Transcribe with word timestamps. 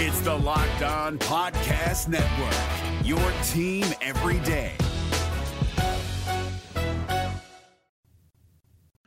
It's 0.00 0.20
the 0.20 0.32
Locked 0.32 0.82
On 0.82 1.18
Podcast 1.18 2.06
Network, 2.06 3.04
your 3.04 3.18
team 3.48 3.84
every 4.00 4.38
day. 4.46 4.76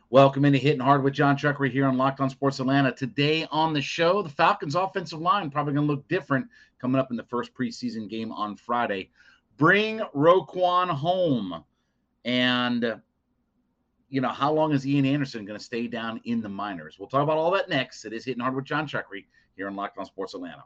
Welcome 0.09 0.43
into 0.43 0.57
Hitting 0.57 0.81
Hard 0.81 1.01
with 1.01 1.13
Jon 1.13 1.37
Chuckery 1.37 1.71
here 1.71 1.85
on 1.85 1.95
Locked 1.95 2.19
On 2.19 2.29
Sports 2.29 2.59
Atlanta. 2.59 2.91
Today 2.91 3.47
on 3.51 3.71
the 3.71 3.81
show, 3.81 4.21
the 4.21 4.27
Falcons' 4.27 4.75
offensive 4.75 5.21
line 5.21 5.49
probably 5.49 5.71
going 5.75 5.87
to 5.87 5.93
look 5.93 6.05
different 6.09 6.45
coming 6.77 6.99
up 6.99 7.09
in 7.09 7.15
the 7.15 7.23
first 7.23 7.53
preseason 7.53 8.09
game 8.09 8.33
on 8.33 8.57
Friday. 8.57 9.11
Bring 9.55 10.01
Roquan 10.13 10.89
home. 10.89 11.63
And, 12.25 12.99
you 14.09 14.19
know, 14.19 14.27
how 14.27 14.51
long 14.51 14.73
is 14.73 14.85
Ian 14.85 15.05
Anderson 15.05 15.45
going 15.45 15.57
to 15.57 15.63
stay 15.63 15.87
down 15.87 16.19
in 16.25 16.41
the 16.41 16.49
minors? 16.49 16.97
We'll 16.99 17.07
talk 17.07 17.23
about 17.23 17.37
all 17.37 17.51
that 17.51 17.69
next. 17.69 18.03
It 18.03 18.11
is 18.11 18.25
Hitting 18.25 18.41
Hard 18.41 18.55
with 18.55 18.65
Jon 18.65 18.85
Chuckery 18.85 19.23
here 19.55 19.67
on 19.67 19.77
Locked 19.77 19.97
On 19.97 20.05
Sports 20.05 20.33
Atlanta. 20.33 20.65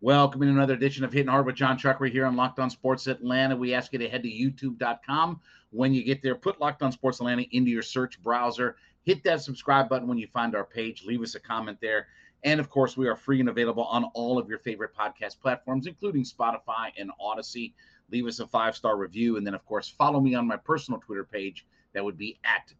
Welcome 0.00 0.44
in 0.44 0.50
another 0.50 0.74
edition 0.74 1.02
of 1.02 1.12
Hitting 1.12 1.26
Hard 1.26 1.44
with 1.44 1.56
Jon 1.56 1.76
Chuckery 1.76 2.12
here 2.12 2.24
on 2.24 2.36
Locked 2.36 2.60
On 2.60 2.70
Sports 2.70 3.08
Atlanta. 3.08 3.56
We 3.56 3.74
ask 3.74 3.92
you 3.92 3.98
to 3.98 4.08
head 4.08 4.22
to 4.22 4.30
youtube.com. 4.30 5.40
When 5.70 5.92
you 5.92 6.04
get 6.04 6.22
there, 6.22 6.36
put 6.36 6.60
Locked 6.60 6.82
On 6.82 6.92
Sports 6.92 7.18
Atlanta 7.18 7.42
into 7.50 7.72
your 7.72 7.82
search 7.82 8.22
browser. 8.22 8.76
Hit 9.02 9.24
that 9.24 9.42
subscribe 9.42 9.88
button 9.88 10.06
when 10.06 10.16
you 10.16 10.28
find 10.28 10.54
our 10.54 10.64
page. 10.64 11.02
Leave 11.04 11.20
us 11.20 11.34
a 11.34 11.40
comment 11.40 11.78
there. 11.80 12.06
And 12.44 12.60
of 12.60 12.70
course, 12.70 12.96
we 12.96 13.08
are 13.08 13.16
free 13.16 13.40
and 13.40 13.48
available 13.48 13.86
on 13.86 14.04
all 14.14 14.38
of 14.38 14.48
your 14.48 14.60
favorite 14.60 14.94
podcast 14.94 15.40
platforms, 15.40 15.88
including 15.88 16.22
Spotify 16.22 16.92
and 16.96 17.10
Audacy. 17.20 17.72
Leave 18.12 18.28
us 18.28 18.38
a 18.38 18.46
five 18.46 18.76
star 18.76 18.96
review. 18.96 19.36
And 19.36 19.44
then, 19.44 19.54
of 19.54 19.66
course, 19.66 19.88
follow 19.88 20.20
me 20.20 20.36
on 20.36 20.46
my 20.46 20.58
personal 20.58 21.00
Twitter 21.00 21.24
page. 21.24 21.66
That 21.92 22.04
would 22.04 22.16
be 22.16 22.38
at 22.44 22.72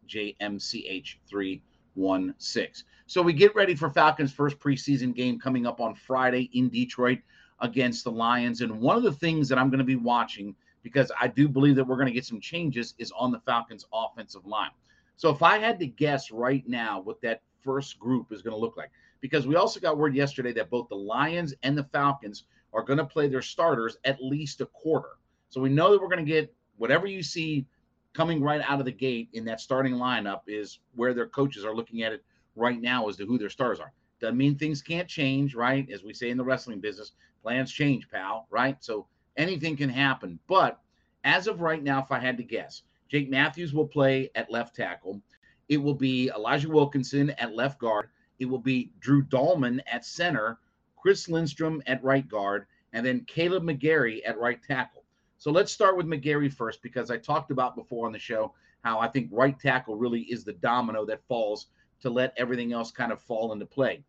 JMCH316. 1.99 2.83
So 3.07 3.21
we 3.21 3.33
get 3.33 3.55
ready 3.55 3.75
for 3.75 3.89
Falcons' 3.89 4.31
first 4.31 4.59
preseason 4.59 5.15
game 5.15 5.39
coming 5.39 5.65
up 5.65 5.81
on 5.81 5.95
Friday 5.95 6.49
in 6.53 6.69
Detroit 6.69 7.19
against 7.59 8.03
the 8.03 8.11
Lions. 8.11 8.61
And 8.61 8.79
one 8.79 8.95
of 8.95 9.03
the 9.03 9.11
things 9.11 9.49
that 9.49 9.57
I'm 9.57 9.69
going 9.69 9.79
to 9.79 9.83
be 9.83 9.95
watching, 9.95 10.55
because 10.83 11.11
I 11.19 11.27
do 11.27 11.47
believe 11.47 11.75
that 11.75 11.85
we're 11.85 11.95
going 11.95 12.07
to 12.07 12.13
get 12.13 12.25
some 12.25 12.39
changes, 12.39 12.93
is 12.99 13.11
on 13.17 13.31
the 13.31 13.39
Falcons' 13.39 13.85
offensive 13.91 14.45
line. 14.45 14.69
So 15.15 15.29
if 15.29 15.41
I 15.41 15.57
had 15.57 15.79
to 15.79 15.87
guess 15.87 16.31
right 16.31 16.63
now 16.67 17.01
what 17.01 17.19
that 17.21 17.41
first 17.61 17.99
group 17.99 18.31
is 18.31 18.41
going 18.41 18.55
to 18.55 18.59
look 18.59 18.77
like, 18.77 18.91
because 19.21 19.47
we 19.47 19.55
also 19.55 19.79
got 19.79 19.97
word 19.97 20.15
yesterday 20.15 20.53
that 20.53 20.69
both 20.69 20.87
the 20.87 20.95
Lions 20.95 21.53
and 21.63 21.77
the 21.77 21.83
Falcons 21.85 22.45
are 22.73 22.83
going 22.83 22.99
to 22.99 23.05
play 23.05 23.27
their 23.27 23.41
starters 23.41 23.97
at 24.05 24.23
least 24.23 24.61
a 24.61 24.65
quarter. 24.67 25.17
So 25.49 25.59
we 25.59 25.69
know 25.69 25.91
that 25.91 26.01
we're 26.01 26.07
going 26.07 26.25
to 26.25 26.31
get 26.31 26.53
whatever 26.77 27.07
you 27.07 27.23
see 27.23 27.65
coming 28.13 28.41
right 28.41 28.61
out 28.61 28.79
of 28.79 28.85
the 28.85 28.91
gate 28.91 29.29
in 29.33 29.45
that 29.45 29.61
starting 29.61 29.93
lineup 29.93 30.41
is 30.47 30.79
where 30.95 31.13
their 31.13 31.27
coaches 31.27 31.63
are 31.65 31.75
looking 31.75 32.03
at 32.03 32.11
it 32.11 32.23
right 32.55 32.81
now 32.81 33.07
as 33.07 33.17
to 33.17 33.25
who 33.25 33.37
their 33.37 33.49
stars 33.49 33.79
are. 33.79 33.93
Doesn't 34.19 34.37
mean 34.37 34.57
things 34.57 34.81
can't 34.81 35.07
change, 35.07 35.55
right? 35.55 35.89
As 35.89 36.03
we 36.03 36.13
say 36.13 36.29
in 36.29 36.37
the 36.37 36.43
wrestling 36.43 36.79
business, 36.79 37.13
plans 37.41 37.71
change, 37.71 38.09
pal, 38.09 38.47
right? 38.49 38.77
So 38.83 39.07
anything 39.37 39.77
can 39.77 39.89
happen. 39.89 40.39
But 40.47 40.79
as 41.23 41.47
of 41.47 41.61
right 41.61 41.81
now, 41.81 42.01
if 42.01 42.11
I 42.11 42.19
had 42.19 42.37
to 42.37 42.43
guess, 42.43 42.83
Jake 43.07 43.29
Matthews 43.29 43.73
will 43.73 43.87
play 43.87 44.29
at 44.35 44.51
left 44.51 44.75
tackle. 44.75 45.21
It 45.69 45.77
will 45.77 45.95
be 45.95 46.29
Elijah 46.35 46.69
Wilkinson 46.69 47.29
at 47.31 47.55
left 47.55 47.79
guard. 47.79 48.09
It 48.39 48.45
will 48.45 48.59
be 48.59 48.91
Drew 48.99 49.23
Dalman 49.23 49.79
at 49.87 50.05
center, 50.05 50.59
Chris 50.97 51.29
Lindstrom 51.29 51.81
at 51.87 52.03
right 52.03 52.27
guard, 52.27 52.65
and 52.93 53.05
then 53.05 53.25
Kaleb 53.25 53.63
McGary 53.63 54.21
at 54.25 54.39
right 54.39 54.61
tackle. 54.61 54.98
So 55.39 55.51
let's 55.51 55.71
start 55.71 55.95
with 55.95 56.05
McGary 56.05 56.51
first 56.53 56.83
because 56.83 57.09
I 57.09 57.17
talked 57.17 57.49
about 57.49 57.75
before 57.75 58.05
on 58.05 58.11
the 58.11 58.19
show 58.19 58.53
how 58.83 58.99
I 58.99 59.07
think 59.07 59.29
right 59.31 59.57
tackle 59.57 59.95
really 59.95 60.21
is 60.23 60.43
the 60.43 60.53
domino 60.53 61.05
that 61.05 61.25
falls 61.27 61.67
to 62.01 62.09
let 62.09 62.33
everything 62.35 62.73
else 62.73 62.91
kind 62.91 63.13
of 63.13 63.21
fall 63.21 63.53
into 63.53 63.65
play. 63.65 64.03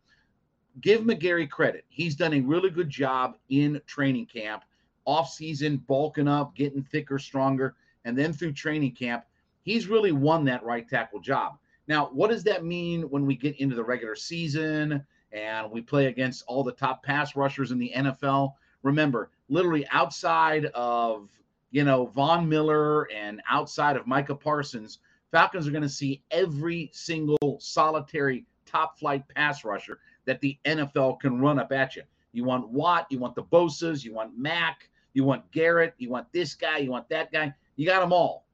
Give 0.81 1.01
McGary 1.01 1.49
credit. 1.49 1.85
He's 1.87 2.15
done 2.15 2.33
a 2.33 2.41
really 2.41 2.69
good 2.69 2.89
job 2.89 3.37
in 3.47 3.81
training 3.85 4.25
camp, 4.25 4.63
off 5.05 5.29
season, 5.29 5.77
bulking 5.87 6.27
up, 6.27 6.53
getting 6.53 6.83
thicker, 6.83 7.17
stronger, 7.17 7.75
and 8.03 8.17
then 8.17 8.33
through 8.33 8.51
training 8.51 8.95
camp, 8.95 9.23
he's 9.63 9.87
really 9.87 10.11
won 10.11 10.43
that 10.45 10.63
right 10.65 10.87
tackle 10.87 11.21
job. 11.21 11.57
Now, 11.87 12.09
what 12.11 12.29
does 12.29 12.43
that 12.43 12.65
mean 12.65 13.03
when 13.03 13.25
we 13.25 13.37
get 13.37 13.57
into 13.59 13.75
the 13.75 13.83
regular 13.83 14.15
season 14.15 15.05
and 15.31 15.71
we 15.71 15.81
play 15.81 16.07
against 16.07 16.43
all 16.47 16.63
the 16.63 16.73
top 16.73 17.03
pass 17.03 17.37
rushers 17.37 17.71
in 17.71 17.79
the 17.79 17.93
NFL? 17.95 18.53
Remember, 18.83 19.31
literally 19.49 19.85
outside 19.91 20.65
of, 20.73 21.29
you 21.71 21.83
know, 21.83 22.07
Von 22.07 22.47
Miller 22.49 23.03
and 23.11 23.41
outside 23.49 23.95
of 23.95 24.07
Micah 24.07 24.35
Parsons, 24.35 24.99
Falcons 25.31 25.67
are 25.67 25.71
going 25.71 25.81
to 25.81 25.89
see 25.89 26.23
every 26.31 26.89
single 26.93 27.57
solitary 27.59 28.45
top 28.65 28.99
flight 28.99 29.23
pass 29.35 29.63
rusher 29.63 29.99
that 30.25 30.41
the 30.41 30.57
NFL 30.65 31.19
can 31.19 31.39
run 31.39 31.59
up 31.59 31.71
at 31.71 31.95
you. 31.95 32.03
You 32.33 32.43
want 32.43 32.69
Watt, 32.69 33.07
you 33.09 33.19
want 33.19 33.35
the 33.35 33.43
Bosa's, 33.43 34.03
you 34.03 34.13
want 34.13 34.37
Mack, 34.37 34.89
you 35.13 35.23
want 35.23 35.49
Garrett, 35.51 35.93
you 35.97 36.09
want 36.09 36.31
this 36.31 36.55
guy, 36.55 36.77
you 36.77 36.91
want 36.91 37.09
that 37.09 37.31
guy. 37.31 37.53
You 37.75 37.85
got 37.85 38.01
them 38.01 38.13
all. 38.13 38.45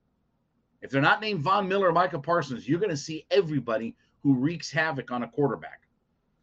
If 0.81 0.91
they're 0.91 1.01
not 1.01 1.21
named 1.21 1.41
Von 1.41 1.67
Miller 1.67 1.89
or 1.89 1.91
Micah 1.91 2.19
Parsons, 2.19 2.67
you're 2.67 2.79
going 2.79 2.89
to 2.89 2.97
see 2.97 3.25
everybody 3.31 3.95
who 4.21 4.35
wreaks 4.35 4.71
havoc 4.71 5.11
on 5.11 5.23
a 5.23 5.27
quarterback. 5.27 5.81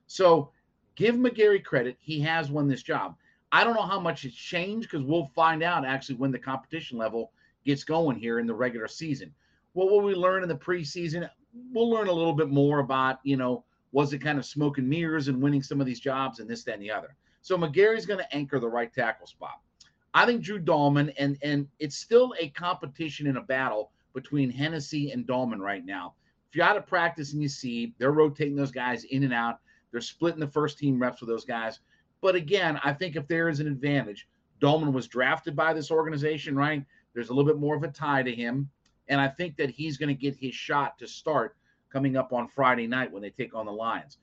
So 0.06 0.50
give 0.96 1.14
McGary 1.14 1.62
credit. 1.62 1.96
He 2.00 2.20
has 2.20 2.50
won 2.50 2.68
this 2.68 2.82
job. 2.82 3.16
I 3.54 3.62
don't 3.62 3.76
know 3.76 3.86
how 3.86 4.00
much 4.00 4.24
it's 4.24 4.34
changed 4.34 4.90
because 4.90 5.06
we'll 5.06 5.30
find 5.36 5.62
out 5.62 5.84
actually 5.84 6.16
when 6.16 6.32
the 6.32 6.38
competition 6.40 6.98
level 6.98 7.30
gets 7.64 7.84
going 7.84 8.18
here 8.18 8.40
in 8.40 8.48
the 8.48 8.54
regular 8.54 8.88
season. 8.88 9.32
What 9.74 9.92
will 9.92 10.00
we 10.00 10.12
learn 10.12 10.42
in 10.42 10.48
the 10.48 10.56
preseason? 10.56 11.30
We'll 11.72 11.88
learn 11.88 12.08
a 12.08 12.12
little 12.12 12.32
bit 12.32 12.48
more 12.48 12.80
about, 12.80 13.20
you 13.22 13.36
know, 13.36 13.62
was 13.92 14.12
it 14.12 14.18
kind 14.18 14.40
of 14.40 14.44
smoke 14.44 14.78
and 14.78 14.88
mirrors 14.88 15.28
and 15.28 15.40
winning 15.40 15.62
some 15.62 15.80
of 15.80 15.86
these 15.86 16.00
jobs 16.00 16.40
and 16.40 16.50
this, 16.50 16.64
that, 16.64 16.74
and 16.74 16.82
the 16.82 16.90
other. 16.90 17.14
So 17.42 17.56
McGary's 17.56 18.06
going 18.06 18.18
to 18.18 18.34
anchor 18.34 18.58
the 18.58 18.68
right 18.68 18.92
tackle 18.92 19.28
spot. 19.28 19.60
I 20.14 20.26
think 20.26 20.42
Drew 20.42 20.58
Dalman, 20.58 21.14
and 21.16 21.38
and 21.40 21.68
it's 21.78 21.96
still 21.96 22.34
a 22.40 22.48
competition 22.48 23.28
in 23.28 23.36
a 23.36 23.42
battle 23.42 23.92
between 24.14 24.50
Hennessy 24.50 25.12
and 25.12 25.28
Dalman 25.28 25.60
right 25.60 25.86
now. 25.86 26.14
If 26.48 26.56
you're 26.56 26.66
out 26.66 26.76
of 26.76 26.88
practice 26.88 27.32
and 27.34 27.40
you 27.42 27.48
see 27.48 27.94
they're 27.98 28.10
rotating 28.10 28.56
those 28.56 28.72
guys 28.72 29.04
in 29.04 29.22
and 29.22 29.32
out, 29.32 29.60
they're 29.92 30.00
splitting 30.00 30.40
the 30.40 30.48
first 30.48 30.76
team 30.76 31.00
reps 31.00 31.20
with 31.20 31.28
those 31.28 31.44
guys. 31.44 31.78
But 32.24 32.36
again, 32.36 32.80
I 32.82 32.94
think 32.94 33.16
if 33.16 33.28
there 33.28 33.50
is 33.50 33.60
an 33.60 33.66
advantage, 33.66 34.26
Dalman 34.58 34.94
was 34.94 35.08
drafted 35.08 35.54
by 35.54 35.74
this 35.74 35.90
organization, 35.90 36.56
right? 36.56 36.82
There's 37.12 37.28
a 37.28 37.34
little 37.34 37.52
bit 37.52 37.60
more 37.60 37.76
of 37.76 37.82
a 37.82 37.88
tie 37.88 38.22
to 38.22 38.34
him. 38.34 38.70
And 39.08 39.20
I 39.20 39.28
think 39.28 39.58
that 39.58 39.68
he's 39.68 39.98
going 39.98 40.08
to 40.08 40.14
get 40.14 40.34
his 40.34 40.54
shot 40.54 40.98
to 41.00 41.06
start 41.06 41.54
coming 41.92 42.16
up 42.16 42.32
on 42.32 42.48
Friday 42.48 42.86
night 42.86 43.12
when 43.12 43.20
they 43.20 43.28
take 43.28 43.54
on 43.54 43.66
the 43.66 43.72
Lions. 43.72 44.16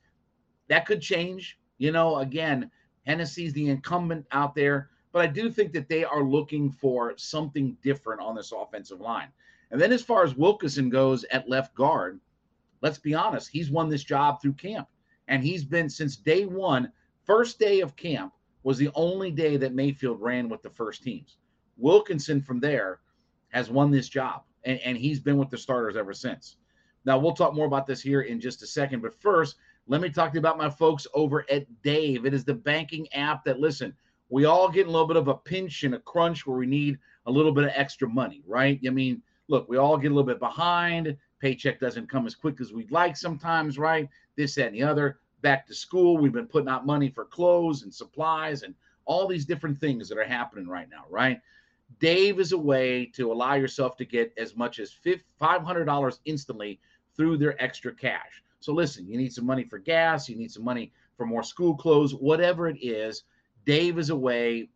That 0.67 0.87
could 0.87 0.99
change. 0.99 1.59
You 1.77 1.91
know, 1.91 2.17
again, 2.17 2.71
Hennessy's 3.05 3.53
the 3.53 3.69
incumbent 3.69 4.25
out 4.31 4.55
there, 4.55 4.89
but 5.11 5.21
I 5.21 5.27
do 5.27 5.51
think 5.51 5.71
that 5.73 5.87
they 5.87 6.03
are 6.03 6.23
looking 6.23 6.71
for 6.71 7.13
something 7.17 7.77
different 7.83 8.19
on 8.19 8.33
this 8.33 8.51
offensive 8.51 8.99
line. 8.99 9.27
And 9.69 9.79
then 9.79 9.91
as 9.91 10.01
far 10.01 10.23
as 10.23 10.35
Wilkinson 10.35 10.89
goes 10.89 11.23
at 11.25 11.47
left 11.47 11.75
guard, 11.75 12.19
let's 12.81 12.97
be 12.97 13.13
honest, 13.13 13.49
he's 13.49 13.69
won 13.69 13.89
this 13.89 14.03
job 14.03 14.41
through 14.41 14.53
camp. 14.53 14.87
And 15.27 15.43
he's 15.43 15.63
been 15.63 15.87
since 15.87 16.15
day 16.15 16.47
one, 16.47 16.91
first 17.25 17.59
day 17.59 17.81
of 17.81 17.95
camp 17.95 18.33
was 18.63 18.77
the 18.77 18.91
only 18.95 19.31
day 19.31 19.57
that 19.57 19.73
Mayfield 19.73 20.21
ran 20.21 20.49
with 20.49 20.61
the 20.61 20.69
first 20.69 21.03
teams. 21.03 21.37
Wilkinson 21.77 22.41
from 22.41 22.59
there 22.59 22.99
has 23.49 23.69
won 23.69 23.91
this 23.91 24.07
job, 24.07 24.43
and, 24.63 24.79
and 24.79 24.97
he's 24.97 25.19
been 25.19 25.37
with 25.37 25.49
the 25.49 25.57
starters 25.57 25.95
ever 25.95 26.13
since. 26.13 26.57
Now, 27.05 27.17
we'll 27.17 27.33
talk 27.33 27.55
more 27.55 27.65
about 27.65 27.87
this 27.87 28.01
here 28.01 28.21
in 28.21 28.39
just 28.39 28.61
a 28.61 28.67
second. 28.67 29.01
But 29.01 29.19
first, 29.19 29.55
let 29.87 30.01
me 30.01 30.09
talk 30.09 30.31
to 30.31 30.35
you 30.35 30.39
about 30.39 30.57
my 30.57 30.69
folks 30.69 31.07
over 31.13 31.45
at 31.49 31.65
Dave. 31.81 32.25
It 32.25 32.33
is 32.33 32.45
the 32.45 32.53
banking 32.53 33.11
app 33.13 33.43
that, 33.45 33.59
listen, 33.59 33.93
we 34.29 34.45
all 34.45 34.69
get 34.69 34.87
a 34.87 34.91
little 34.91 35.07
bit 35.07 35.17
of 35.17 35.27
a 35.27 35.35
pinch 35.35 35.83
and 35.83 35.95
a 35.95 35.99
crunch 35.99 36.45
where 36.45 36.57
we 36.57 36.67
need 36.67 36.99
a 37.25 37.31
little 37.31 37.51
bit 37.51 37.63
of 37.63 37.71
extra 37.73 38.07
money, 38.07 38.43
right? 38.45 38.79
I 38.85 38.89
mean, 38.91 39.21
look, 39.47 39.67
we 39.67 39.77
all 39.77 39.97
get 39.97 40.11
a 40.11 40.13
little 40.13 40.27
bit 40.27 40.39
behind. 40.39 41.17
Paycheck 41.39 41.79
doesn't 41.79 42.09
come 42.09 42.27
as 42.27 42.35
quick 42.35 42.61
as 42.61 42.71
we'd 42.71 42.91
like 42.91 43.17
sometimes, 43.17 43.79
right? 43.79 44.07
This, 44.35 44.55
that, 44.55 44.67
and 44.67 44.75
the 44.75 44.83
other. 44.83 45.19
Back 45.41 45.67
to 45.67 45.75
school, 45.75 46.17
we've 46.17 46.31
been 46.33 46.47
putting 46.47 46.69
out 46.69 46.85
money 46.85 47.09
for 47.09 47.25
clothes 47.25 47.83
and 47.83 47.93
supplies 47.93 48.63
and 48.63 48.75
all 49.05 49.27
these 49.27 49.45
different 49.45 49.79
things 49.79 50.07
that 50.09 50.17
are 50.17 50.23
happening 50.23 50.67
right 50.67 50.89
now, 50.89 51.05
right? 51.09 51.41
Dave 51.99 52.39
is 52.39 52.51
a 52.51 52.57
way 52.57 53.05
to 53.13 53.31
allow 53.31 53.55
yourself 53.55 53.97
to 53.97 54.05
get 54.05 54.33
as 54.37 54.55
much 54.55 54.79
as 54.79 54.95
$500 55.41 56.19
instantly 56.25 56.79
through 57.15 57.37
their 57.37 57.61
extra 57.61 57.93
cash. 57.93 58.43
So 58.59 58.73
listen, 58.73 59.07
you 59.07 59.17
need 59.17 59.33
some 59.33 59.45
money 59.45 59.63
for 59.63 59.79
gas, 59.79 60.29
you 60.29 60.35
need 60.35 60.51
some 60.51 60.63
money 60.63 60.91
for 61.17 61.25
more 61.25 61.43
school 61.43 61.75
clothes, 61.75 62.13
whatever 62.13 62.67
it 62.67 62.77
is. 62.81 63.23
Dave 63.65 63.97
is 63.97 64.09
a 64.09 64.15
way 64.15 64.69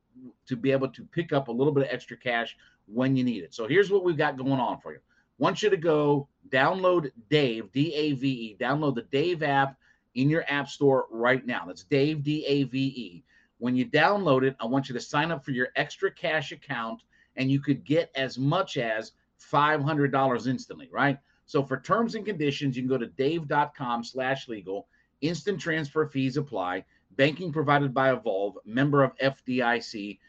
to 0.48 0.56
be 0.56 0.72
able 0.72 0.90
to 0.90 1.04
pick 1.06 1.34
up 1.34 1.48
a 1.48 1.52
little 1.52 1.74
bit 1.74 1.84
of 1.84 1.90
extra 1.92 2.18
cash 2.18 2.58
when 2.88 3.16
you 3.16 3.24
need 3.24 3.44
it. 3.44 3.54
So 3.54 3.68
here's 3.68 3.92
what 3.92 4.04
we've 4.04 4.18
got 4.18 4.38
going 4.38 4.60
on 4.60 4.80
for 4.80 4.94
you. 4.94 5.00
want 5.38 5.62
you 5.62 5.70
to 5.70 5.78
go 5.78 6.28
download 6.50 7.12
Dave, 7.30 7.72
D 7.72 7.94
A 7.94 8.14
V 8.14 8.28
E, 8.28 8.58
download 8.60 8.96
the 8.96 9.04
Dave 9.04 9.44
app 9.44 9.78
in 10.16 10.30
your 10.30 10.46
app 10.48 10.68
store 10.70 11.06
right 11.12 11.46
now. 11.46 11.66
That's 11.68 11.84
Dave, 11.84 12.24
D 12.24 12.46
A 12.46 12.64
V 12.64 12.80
E. 12.80 13.24
When 13.60 13.76
you 13.76 13.86
download 13.86 14.44
it, 14.44 14.56
I 14.60 14.66
want 14.66 14.90
you 14.90 14.94
to 14.96 15.02
sign 15.02 15.32
up 15.32 15.46
for 15.46 15.52
your 15.52 15.70
extra 15.76 16.12
cash 16.12 16.52
account, 16.52 17.04
and 17.36 17.50
you 17.50 17.62
could 17.62 17.86
get 17.86 18.12
as 18.16 18.38
much 18.38 18.78
as 18.78 19.14
$500 19.52 20.48
instantly, 20.48 20.90
right? 20.92 21.20
So 21.46 21.64
for 21.64 21.80
terms 21.80 22.16
and 22.16 22.26
conditions, 22.26 22.76
you 22.76 22.84
can 22.84 22.90
go 22.90 22.98
to 22.98 23.08
dave.com 23.08 24.04
slash 24.04 24.48
legal. 24.48 24.88
Instant 25.22 25.60
transfer 25.60 26.08
fees 26.08 26.38
apply. 26.38 26.84
Banking 27.16 27.54
provided 27.54 27.94
by 27.94 28.12
Evolve, 28.12 28.58
member 28.66 29.04
of 29.04 29.18
FDIC. 29.18 30.20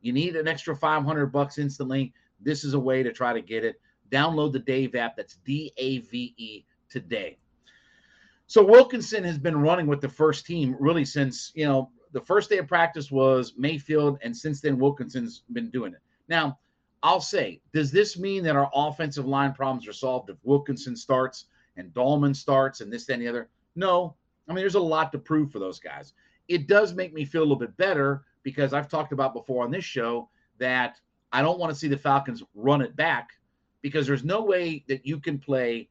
You 0.00 0.12
need 0.12 0.34
an 0.34 0.48
extra 0.48 0.74
500 0.74 1.26
bucks 1.26 1.58
instantly. 1.58 2.12
This 2.40 2.64
is 2.64 2.74
a 2.74 2.80
way 2.80 3.02
to 3.02 3.12
try 3.12 3.32
to 3.32 3.40
get 3.40 3.64
it. 3.64 3.80
Download 4.10 4.52
the 4.52 4.58
Dave 4.58 4.94
app. 4.94 5.16
That's 5.16 5.36
D 5.44 5.72
A 5.76 5.98
V 5.98 6.34
E 6.36 6.64
today. 6.88 7.38
So 8.52 8.62
Wilkinson 8.62 9.24
has 9.24 9.38
been 9.38 9.58
running 9.58 9.86
with 9.86 10.02
the 10.02 10.10
first 10.10 10.44
team 10.44 10.76
really 10.78 11.06
since, 11.06 11.52
you 11.54 11.64
know, 11.64 11.90
the 12.12 12.20
first 12.20 12.50
day 12.50 12.58
of 12.58 12.68
practice 12.68 13.10
was 13.10 13.54
Mayfield, 13.56 14.18
and 14.20 14.36
since 14.36 14.60
then 14.60 14.78
Wilkinson's 14.78 15.44
been 15.54 15.70
doing 15.70 15.94
it. 15.94 16.00
Now, 16.28 16.58
I'll 17.02 17.22
say, 17.22 17.62
does 17.72 17.90
this 17.90 18.18
mean 18.18 18.44
that 18.44 18.54
our 18.54 18.70
offensive 18.74 19.24
line 19.24 19.54
problems 19.54 19.88
are 19.88 19.94
solved 19.94 20.28
if 20.28 20.36
Wilkinson 20.42 20.94
starts 20.94 21.46
and 21.78 21.94
Dalman 21.94 22.36
starts 22.36 22.82
and 22.82 22.92
this, 22.92 23.06
that, 23.06 23.14
and 23.14 23.22
the 23.22 23.28
other? 23.28 23.48
No. 23.74 24.16
I 24.46 24.52
mean, 24.52 24.60
there's 24.60 24.74
a 24.74 24.80
lot 24.80 25.12
to 25.12 25.18
prove 25.18 25.50
for 25.50 25.58
those 25.58 25.80
guys. 25.80 26.12
It 26.48 26.66
does 26.66 26.92
make 26.92 27.14
me 27.14 27.24
feel 27.24 27.40
a 27.40 27.44
little 27.44 27.56
bit 27.56 27.74
better 27.78 28.24
because 28.42 28.74
I've 28.74 28.86
talked 28.86 29.14
about 29.14 29.32
before 29.32 29.64
on 29.64 29.70
this 29.70 29.86
show 29.86 30.28
that 30.58 31.00
I 31.32 31.40
don't 31.40 31.58
want 31.58 31.72
to 31.72 31.78
see 31.78 31.88
the 31.88 31.96
Falcons 31.96 32.42
run 32.54 32.82
it 32.82 32.96
back 32.96 33.30
because 33.80 34.06
there's 34.06 34.24
no 34.24 34.42
way 34.42 34.84
that 34.88 35.06
you 35.06 35.20
can 35.20 35.38
play 35.38 35.88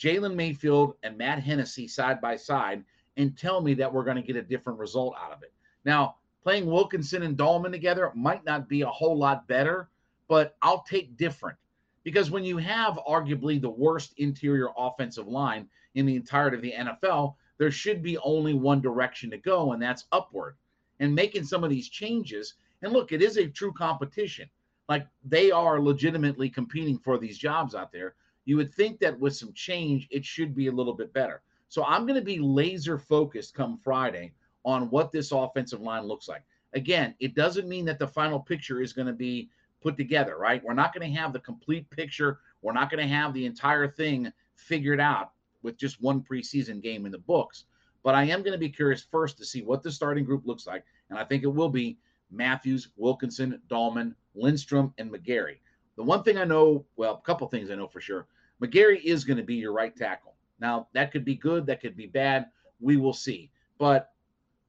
Jalen 0.00 0.34
Mayfield 0.34 0.94
and 1.02 1.16
Matt 1.16 1.42
Hennessy 1.42 1.86
side 1.86 2.20
by 2.20 2.36
side 2.36 2.84
and 3.16 3.36
tell 3.36 3.60
me 3.60 3.74
that 3.74 3.92
we're 3.92 4.04
going 4.04 4.16
to 4.16 4.22
get 4.22 4.36
a 4.36 4.42
different 4.42 4.78
result 4.78 5.14
out 5.22 5.32
of 5.32 5.42
it. 5.42 5.52
Now, 5.84 6.16
playing 6.42 6.66
Wilkinson 6.66 7.22
and 7.22 7.36
Dalman 7.36 7.70
together 7.70 8.10
might 8.14 8.44
not 8.44 8.68
be 8.68 8.82
a 8.82 8.88
whole 8.88 9.16
lot 9.16 9.46
better 9.46 9.90
but 10.30 10.56
I'll 10.62 10.84
take 10.84 11.16
different 11.16 11.58
because 12.04 12.30
when 12.30 12.44
you 12.44 12.56
have 12.58 13.00
arguably 13.06 13.60
the 13.60 13.68
worst 13.68 14.14
interior 14.16 14.68
offensive 14.78 15.26
line 15.26 15.68
in 15.96 16.06
the 16.06 16.14
entirety 16.14 16.56
of 16.56 16.62
the 16.62 16.72
NFL, 16.72 17.34
there 17.58 17.72
should 17.72 18.00
be 18.00 18.16
only 18.18 18.54
one 18.54 18.80
direction 18.80 19.28
to 19.32 19.38
go, 19.38 19.72
and 19.72 19.82
that's 19.82 20.06
upward. 20.12 20.54
And 21.00 21.12
making 21.12 21.42
some 21.42 21.64
of 21.64 21.70
these 21.70 21.88
changes, 21.88 22.54
and 22.80 22.92
look, 22.92 23.10
it 23.10 23.22
is 23.22 23.38
a 23.38 23.48
true 23.48 23.72
competition. 23.72 24.48
Like 24.88 25.08
they 25.24 25.50
are 25.50 25.80
legitimately 25.80 26.48
competing 26.48 26.96
for 26.96 27.18
these 27.18 27.36
jobs 27.36 27.74
out 27.74 27.90
there. 27.90 28.14
You 28.44 28.56
would 28.56 28.74
think 28.74 28.98
that 29.00 29.18
with 29.18 29.36
some 29.36 29.52
change, 29.52 30.08
it 30.10 30.24
should 30.24 30.54
be 30.54 30.68
a 30.68 30.72
little 30.72 30.94
bit 30.94 31.12
better. 31.12 31.42
So 31.68 31.84
I'm 31.84 32.06
going 32.06 32.18
to 32.18 32.24
be 32.24 32.38
laser 32.38 32.98
focused 32.98 33.54
come 33.54 33.78
Friday 33.78 34.32
on 34.64 34.90
what 34.90 35.12
this 35.12 35.32
offensive 35.32 35.80
line 35.80 36.04
looks 36.04 36.28
like. 36.28 36.42
Again, 36.72 37.14
it 37.20 37.34
doesn't 37.34 37.68
mean 37.68 37.84
that 37.86 37.98
the 37.98 38.06
final 38.06 38.40
picture 38.40 38.80
is 38.80 38.92
going 38.92 39.06
to 39.06 39.12
be 39.12 39.50
put 39.80 39.96
together, 39.96 40.36
right? 40.36 40.62
We're 40.62 40.74
not 40.74 40.94
going 40.94 41.10
to 41.10 41.18
have 41.18 41.32
the 41.32 41.40
complete 41.40 41.88
picture. 41.90 42.40
We're 42.62 42.72
not 42.72 42.90
going 42.90 43.02
to 43.06 43.14
have 43.14 43.32
the 43.32 43.46
entire 43.46 43.88
thing 43.88 44.32
figured 44.54 45.00
out 45.00 45.32
with 45.62 45.76
just 45.76 46.00
one 46.00 46.22
preseason 46.22 46.82
game 46.82 47.06
in 47.06 47.12
the 47.12 47.18
books. 47.18 47.64
But 48.02 48.14
I 48.14 48.24
am 48.24 48.42
going 48.42 48.52
to 48.52 48.58
be 48.58 48.68
curious 48.68 49.06
first 49.10 49.36
to 49.38 49.44
see 49.44 49.62
what 49.62 49.82
the 49.82 49.92
starting 49.92 50.24
group 50.24 50.46
looks 50.46 50.66
like. 50.66 50.84
And 51.10 51.18
I 51.18 51.24
think 51.24 51.42
it 51.42 51.48
will 51.48 51.68
be 51.68 51.98
Matthews, 52.30 52.88
Wilkinson, 52.96 53.60
Dalman, 53.68 54.14
Lindstrom, 54.34 54.94
and 54.98 55.10
McGary. 55.10 55.56
The 56.00 56.06
one 56.06 56.22
thing 56.22 56.38
I 56.38 56.44
know, 56.44 56.86
well, 56.96 57.20
a 57.22 57.26
couple 57.26 57.46
things 57.46 57.70
I 57.70 57.74
know 57.74 57.86
for 57.86 58.00
sure. 58.00 58.26
McGary 58.62 59.02
is 59.04 59.22
going 59.22 59.36
to 59.36 59.42
be 59.42 59.56
your 59.56 59.74
right 59.74 59.94
tackle. 59.94 60.34
Now, 60.58 60.88
that 60.94 61.12
could 61.12 61.26
be 61.26 61.34
good, 61.34 61.66
that 61.66 61.82
could 61.82 61.94
be 61.94 62.06
bad. 62.06 62.46
We 62.80 62.96
will 62.96 63.12
see. 63.12 63.50
But 63.76 64.10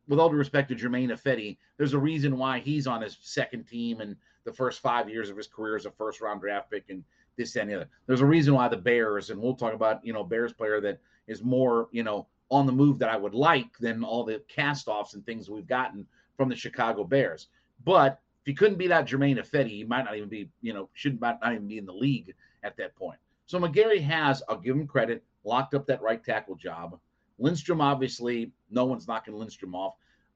with 0.10 0.19
all 0.19 0.28
due 0.28 0.36
respect 0.36 0.68
to 0.69 0.75
Germain 0.75 1.10
Ifedi, 1.10 1.57
there's 1.78 1.94
a 1.94 2.00
reason 2.00 2.38
why 2.38 2.60
he's 2.60 2.86
on 2.86 3.01
his 3.01 3.18
second 3.22 3.63
team 3.63 4.01
and 4.01 4.18
the 4.44 4.51
first 4.51 4.81
five 4.81 5.10
years 5.10 5.30
of 5.30 5.38
his 5.38 5.48
career 5.48 5.78
as 5.78 5.86
a 5.86 5.92
first 5.92 6.19
round 6.19 6.42
draft 6.42 6.69
pick 6.69 6.89
and 6.89 7.01
this 7.38 7.56
and 7.56 7.69
the 7.69 7.75
other. 7.75 7.89
There's 8.07 8.19
a 8.19 8.25
reason 8.25 8.54
why 8.54 8.68
the 8.68 8.75
Bears, 8.75 9.30
and 9.30 9.42
we'll 9.42 9.56
talk 9.56 9.74
about, 9.74 10.06
you 10.06 10.12
know, 10.12 10.25
Bears 10.25 10.51
player 10.51 10.81
that 10.81 11.00
is 11.27 11.42
more, 11.42 11.88
you 11.94 12.04
know, 12.04 12.27
on 12.50 12.66
the 12.66 12.74
move 12.74 13.00
that 13.00 13.07
I 13.07 13.16
would 13.16 13.34
like 13.34 13.77
than 13.77 14.04
all 14.04 14.25
the 14.25 14.44
cast 14.50 14.89
offs 14.89 15.13
and 15.13 15.25
things 15.25 15.50
we've 15.50 15.66
gotten 15.66 16.06
from 16.36 16.50
the 16.50 16.57
Chicago 16.57 17.06
Bears. 17.06 17.48
But 17.86 18.19
if 18.42 18.46
he 18.46 18.54
couldn't 18.54 18.78
be 18.78 18.88
that 18.88 19.06
Germain 19.06 19.38
Ifedi, 19.38 19.70
he 19.70 19.84
might 19.84 20.06
not 20.06 20.16
even 20.16 20.30
be, 20.30 20.50
you 20.62 20.74
know, 20.74 20.90
should 20.94 21.22
not 21.22 21.40
even 21.46 21.68
be 21.68 21.78
in 21.78 21.86
the 21.86 21.94
league 21.94 22.34
at 22.64 22.76
that 22.78 22.96
point. 22.96 23.20
So 23.46 23.60
McGary 23.60 24.02
has, 24.02 24.42
I'll 24.50 24.58
give 24.58 24.76
him 24.76 24.88
credit, 24.88 25.24
locked 25.44 25.74
up 25.74 25.86
that 25.88 26.02
right 26.02 26.24
tackle 26.24 26.56
job. 26.56 27.00
Lindstrom, 27.38 27.82
obviously, 27.82 28.52
no 28.70 28.86
one's 28.86 29.08
knocking 29.08 29.36
Lindstrom 29.36 29.76
off 29.76 29.96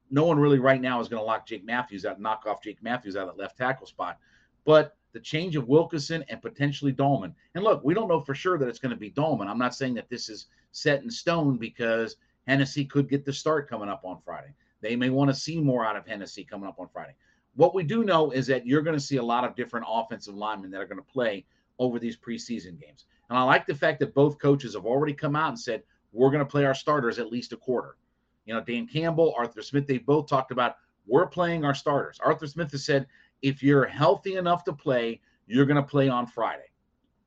no 0.10 0.26
one 0.26 0.40
really 0.40 0.60
right 0.60 0.82
now 0.82 1.00
is 1.00 1.08
going 1.08 1.22
to 1.22 1.26
lock 1.26 1.48
Jake 1.48 1.66
Matthews 1.66 2.06
out, 2.06 2.20
knock 2.20 2.44
off 2.46 2.62
Jake 2.62 2.82
Matthews 2.82 3.16
out 3.16 3.28
at 3.28 3.38
left 3.38 3.58
tackle 3.58 3.88
spot. 3.88 4.18
But 4.66 4.96
the 5.14 5.20
change 5.20 5.56
of 5.56 5.68
Wilkinson 5.68 6.24
and 6.30 6.42
potentially 6.42 6.94
Dalman. 6.94 7.34
And 7.54 7.64
look, 7.64 7.84
we 7.84 7.94
don't 7.94 8.08
know 8.08 8.20
for 8.20 8.36
sure 8.36 8.58
that 8.58 8.68
it's 8.68 8.80
going 8.80 8.94
to 8.94 9.00
be 9.00 9.12
Dalman. 9.12 9.48
I'm 9.48 9.58
not 9.58 9.76
saying 9.76 9.94
that 9.96 10.10
this 10.10 10.30
is 10.30 10.48
set 10.72 11.04
in 11.04 11.10
stone 11.10 11.58
because 11.58 12.18
Hennessy 12.48 12.86
could 12.86 13.10
get 13.10 13.26
the 13.26 13.34
start 13.34 13.70
coming 13.70 13.90
up 13.90 14.04
on 14.04 14.20
Friday. 14.26 14.54
They 14.82 14.96
may 14.96 15.10
want 15.10 15.30
to 15.30 15.36
see 15.36 15.60
more 15.60 15.86
out 15.86 15.96
of 15.96 16.06
Hennessy 16.06 16.44
coming 16.44 16.68
up 16.68 16.80
on 16.80 16.90
Friday. 16.90 17.16
What 17.56 17.74
we 17.74 17.84
do 17.84 18.04
know 18.04 18.32
is 18.32 18.48
that 18.48 18.66
you're 18.66 18.82
going 18.82 18.98
to 18.98 19.04
see 19.04 19.18
a 19.18 19.24
lot 19.24 19.44
of 19.44 19.56
different 19.56 19.86
offensive 19.90 20.36
linemen 20.36 20.72
that 20.72 20.82
are 20.82 20.88
going 20.88 21.04
to 21.04 21.12
play 21.12 21.46
over 21.80 22.00
these 22.00 22.18
preseason 22.18 22.80
games. 22.80 23.06
And 23.30 23.38
I 23.38 23.44
like 23.44 23.66
the 23.66 23.76
fact 23.76 24.00
that 24.00 24.14
both 24.14 24.40
coaches 24.40 24.74
have 24.74 24.86
already 24.86 25.14
come 25.14 25.36
out 25.36 25.50
and 25.50 25.60
said, 25.60 25.84
we're 26.12 26.32
going 26.32 26.44
to 26.44 26.50
play 26.50 26.66
our 26.66 26.76
starters 26.76 27.20
at 27.20 27.32
least 27.32 27.54
a 27.54 27.58
quarter. 27.58 27.98
You 28.46 28.54
know, 28.54 28.62
Dan 28.62 28.88
Campbell, 28.88 29.34
Arthur 29.38 29.62
Smith, 29.62 29.88
they 29.88 29.98
both 29.98 30.28
talked 30.28 30.52
about 30.52 30.76
we're 31.08 31.28
playing 31.28 31.66
our 31.66 31.76
starters. 31.76 32.20
Arthur 32.24 32.48
Smith 32.48 32.72
has 32.72 32.86
said, 32.86 33.08
if 33.42 33.62
you're 33.62 33.86
healthy 33.86 34.38
enough 34.38 34.64
to 34.66 34.74
play, 34.74 35.22
you're 35.48 35.66
going 35.66 35.76
to 35.76 35.84
play 35.84 36.10
on 36.10 36.28
Friday. 36.28 36.70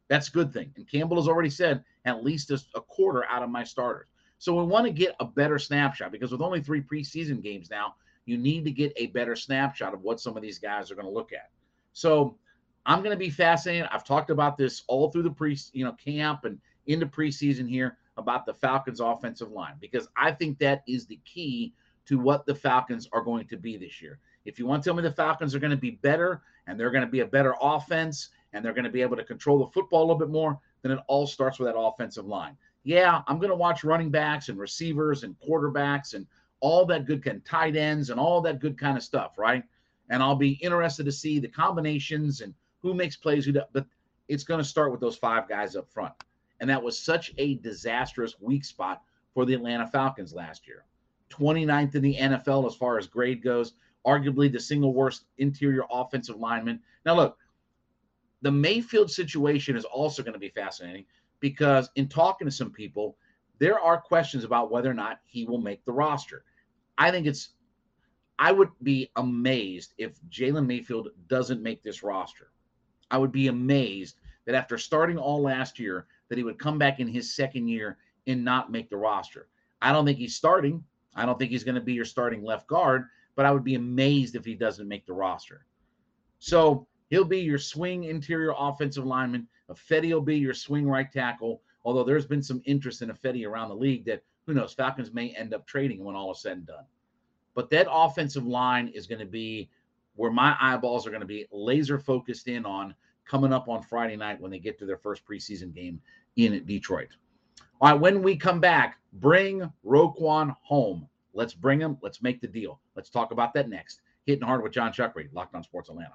That's 0.08 0.28
a 0.28 0.32
good 0.32 0.52
thing. 0.52 0.72
And 0.76 0.90
Campbell 0.90 1.16
has 1.16 1.28
already 1.28 1.50
said 1.50 1.84
at 2.04 2.24
least 2.24 2.50
a, 2.50 2.60
a 2.74 2.80
quarter 2.80 3.24
out 3.26 3.42
of 3.42 3.50
my 3.50 3.64
starters. 3.64 4.06
So 4.38 4.54
we 4.54 4.64
want 4.64 4.86
to 4.86 4.92
get 4.92 5.16
a 5.20 5.24
better 5.24 5.58
snapshot 5.58 6.12
because 6.12 6.32
with 6.32 6.40
only 6.40 6.62
three 6.62 6.80
preseason 6.80 7.42
games 7.42 7.70
now, 7.70 7.96
you 8.28 8.36
need 8.36 8.64
to 8.64 8.70
get 8.70 8.92
a 8.96 9.06
better 9.08 9.34
snapshot 9.34 9.94
of 9.94 10.02
what 10.02 10.20
some 10.20 10.36
of 10.36 10.42
these 10.42 10.58
guys 10.58 10.90
are 10.90 10.94
going 10.94 11.06
to 11.06 11.12
look 11.12 11.32
at. 11.32 11.50
So 11.92 12.36
I'm 12.86 13.00
going 13.00 13.14
to 13.14 13.18
be 13.18 13.30
fascinated. 13.30 13.88
I've 13.90 14.04
talked 14.04 14.30
about 14.30 14.56
this 14.56 14.82
all 14.86 15.10
through 15.10 15.22
the 15.22 15.30
pre, 15.30 15.58
you 15.72 15.84
know, 15.84 15.92
camp 15.92 16.44
and 16.44 16.58
into 16.86 17.06
preseason 17.06 17.68
here 17.68 17.98
about 18.16 18.46
the 18.46 18.54
Falcons' 18.54 19.00
offensive 19.00 19.50
line 19.50 19.74
because 19.80 20.08
I 20.16 20.32
think 20.32 20.58
that 20.58 20.82
is 20.86 21.06
the 21.06 21.20
key 21.24 21.72
to 22.06 22.18
what 22.18 22.46
the 22.46 22.54
Falcons 22.54 23.08
are 23.12 23.20
going 23.22 23.46
to 23.48 23.56
be 23.56 23.76
this 23.76 24.00
year. 24.00 24.18
If 24.44 24.58
you 24.58 24.66
want 24.66 24.82
to 24.82 24.88
tell 24.88 24.96
me 24.96 25.02
the 25.02 25.10
Falcons 25.10 25.54
are 25.54 25.58
going 25.58 25.70
to 25.70 25.76
be 25.76 25.92
better 25.92 26.42
and 26.66 26.78
they're 26.78 26.90
going 26.90 27.04
to 27.04 27.10
be 27.10 27.20
a 27.20 27.26
better 27.26 27.54
offense 27.60 28.30
and 28.52 28.64
they're 28.64 28.72
going 28.72 28.84
to 28.84 28.90
be 28.90 29.02
able 29.02 29.16
to 29.16 29.24
control 29.24 29.58
the 29.58 29.72
football 29.72 30.00
a 30.00 30.06
little 30.06 30.18
bit 30.18 30.30
more, 30.30 30.58
then 30.82 30.92
it 30.92 30.98
all 31.06 31.26
starts 31.26 31.58
with 31.58 31.68
that 31.68 31.78
offensive 31.78 32.26
line. 32.26 32.56
Yeah, 32.84 33.20
I'm 33.26 33.38
going 33.38 33.50
to 33.50 33.56
watch 33.56 33.84
running 33.84 34.10
backs 34.10 34.48
and 34.48 34.58
receivers 34.58 35.22
and 35.22 35.36
quarterbacks 35.46 36.14
and 36.14 36.26
all 36.60 36.84
that 36.86 37.06
good 37.06 37.24
kind 37.24 37.44
tight 37.44 37.76
ends 37.76 38.10
and 38.10 38.18
all 38.18 38.40
that 38.42 38.60
good 38.60 38.78
kind 38.78 38.96
of 38.96 39.02
stuff, 39.02 39.38
right? 39.38 39.62
And 40.10 40.22
I'll 40.22 40.36
be 40.36 40.52
interested 40.52 41.04
to 41.04 41.12
see 41.12 41.38
the 41.38 41.48
combinations 41.48 42.40
and 42.40 42.54
who 42.82 42.94
makes 42.94 43.16
plays, 43.16 43.44
who 43.44 43.52
does, 43.52 43.64
but 43.72 43.86
it's 44.28 44.44
going 44.44 44.58
to 44.58 44.64
start 44.64 44.90
with 44.90 45.00
those 45.00 45.16
five 45.16 45.48
guys 45.48 45.76
up 45.76 45.90
front. 45.90 46.14
And 46.60 46.68
that 46.70 46.82
was 46.82 46.98
such 46.98 47.32
a 47.38 47.54
disastrous 47.56 48.34
weak 48.40 48.64
spot 48.64 49.02
for 49.34 49.44
the 49.44 49.54
Atlanta 49.54 49.86
Falcons 49.86 50.34
last 50.34 50.66
year. 50.66 50.84
29th 51.30 51.94
in 51.94 52.02
the 52.02 52.16
NFL 52.16 52.66
as 52.66 52.74
far 52.74 52.98
as 52.98 53.06
grade 53.06 53.42
goes, 53.42 53.74
arguably 54.06 54.50
the 54.50 54.60
single 54.60 54.94
worst 54.94 55.24
interior 55.36 55.84
offensive 55.90 56.36
lineman. 56.36 56.80
Now, 57.04 57.14
look, 57.14 57.38
the 58.42 58.50
Mayfield 58.50 59.10
situation 59.10 59.76
is 59.76 59.84
also 59.84 60.22
going 60.22 60.32
to 60.32 60.38
be 60.38 60.48
fascinating 60.48 61.04
because 61.40 61.90
in 61.96 62.08
talking 62.08 62.46
to 62.46 62.52
some 62.52 62.70
people, 62.70 63.16
there 63.58 63.78
are 63.78 64.00
questions 64.00 64.44
about 64.44 64.70
whether 64.70 64.90
or 64.90 64.94
not 64.94 65.20
he 65.24 65.44
will 65.44 65.60
make 65.60 65.84
the 65.84 65.92
roster. 65.92 66.44
I 66.98 67.10
think 67.10 67.26
it's, 67.26 67.50
I 68.38 68.52
would 68.52 68.70
be 68.82 69.10
amazed 69.16 69.94
if 69.98 70.20
Jalen 70.28 70.66
Mayfield 70.66 71.08
doesn't 71.28 71.62
make 71.62 71.82
this 71.82 72.02
roster. 72.02 72.50
I 73.10 73.18
would 73.18 73.32
be 73.32 73.46
amazed 73.46 74.16
that 74.44 74.54
after 74.54 74.76
starting 74.76 75.16
all 75.16 75.40
last 75.40 75.78
year, 75.78 76.06
that 76.28 76.38
he 76.38 76.44
would 76.44 76.58
come 76.58 76.78
back 76.78 77.00
in 77.00 77.08
his 77.08 77.34
second 77.34 77.68
year 77.68 77.96
and 78.26 78.44
not 78.44 78.70
make 78.70 78.90
the 78.90 78.96
roster. 78.96 79.48
I 79.80 79.92
don't 79.92 80.04
think 80.04 80.18
he's 80.18 80.34
starting. 80.34 80.84
I 81.14 81.24
don't 81.24 81.38
think 81.38 81.50
he's 81.50 81.64
going 81.64 81.76
to 81.76 81.80
be 81.80 81.94
your 81.94 82.04
starting 82.04 82.42
left 82.42 82.66
guard, 82.66 83.04
but 83.34 83.46
I 83.46 83.50
would 83.50 83.64
be 83.64 83.76
amazed 83.76 84.34
if 84.34 84.44
he 84.44 84.54
doesn't 84.54 84.88
make 84.88 85.06
the 85.06 85.12
roster. 85.12 85.64
So 86.38 86.86
he'll 87.10 87.24
be 87.24 87.40
your 87.40 87.58
swing 87.58 88.04
interior 88.04 88.54
offensive 88.56 89.06
lineman. 89.06 89.48
Ifedi 89.70 90.12
will 90.12 90.20
be 90.20 90.38
your 90.38 90.54
swing 90.54 90.86
right 90.86 91.10
tackle. 91.10 91.62
Although 91.84 92.04
there's 92.04 92.26
been 92.26 92.42
some 92.42 92.62
interest 92.64 93.02
in 93.02 93.08
Ifedi 93.08 93.46
around 93.46 93.68
the 93.68 93.76
league 93.76 94.04
that 94.06 94.22
who 94.48 94.54
knows, 94.54 94.72
Falcons 94.72 95.12
may 95.12 95.28
end 95.36 95.52
up 95.52 95.66
trading 95.66 96.02
when 96.02 96.16
all 96.16 96.32
is 96.32 96.40
said 96.40 96.56
and 96.56 96.66
done. 96.66 96.84
But 97.54 97.68
that 97.68 97.86
offensive 97.90 98.46
line 98.46 98.88
is 98.88 99.06
going 99.06 99.18
to 99.18 99.26
be 99.26 99.68
where 100.16 100.30
my 100.30 100.56
eyeballs 100.58 101.06
are 101.06 101.10
going 101.10 101.20
to 101.20 101.26
be 101.26 101.46
laser 101.52 101.98
focused 101.98 102.48
in 102.48 102.64
on 102.64 102.94
coming 103.26 103.52
up 103.52 103.68
on 103.68 103.82
Friday 103.82 104.16
night 104.16 104.40
when 104.40 104.50
they 104.50 104.58
get 104.58 104.78
to 104.78 104.86
their 104.86 104.96
first 104.96 105.22
preseason 105.26 105.74
game 105.74 106.00
in 106.36 106.64
Detroit. 106.64 107.10
All 107.82 107.90
right, 107.90 108.00
when 108.00 108.22
we 108.22 108.36
come 108.36 108.58
back, 108.58 108.98
bring 109.12 109.70
Roquan 109.84 110.56
home. 110.62 111.06
Let's 111.34 111.52
bring 111.52 111.78
him. 111.78 111.98
Let's 112.00 112.22
make 112.22 112.40
the 112.40 112.48
deal. 112.48 112.80
Let's 112.96 113.10
talk 113.10 113.32
about 113.32 113.52
that 113.52 113.68
next. 113.68 114.00
Hitting 114.24 114.46
hard 114.46 114.62
with 114.62 114.72
Jon 114.72 114.92
Chuckery, 114.94 115.28
Locked 115.34 115.54
On 115.54 115.62
Sports 115.62 115.90
Atlanta. 115.90 116.14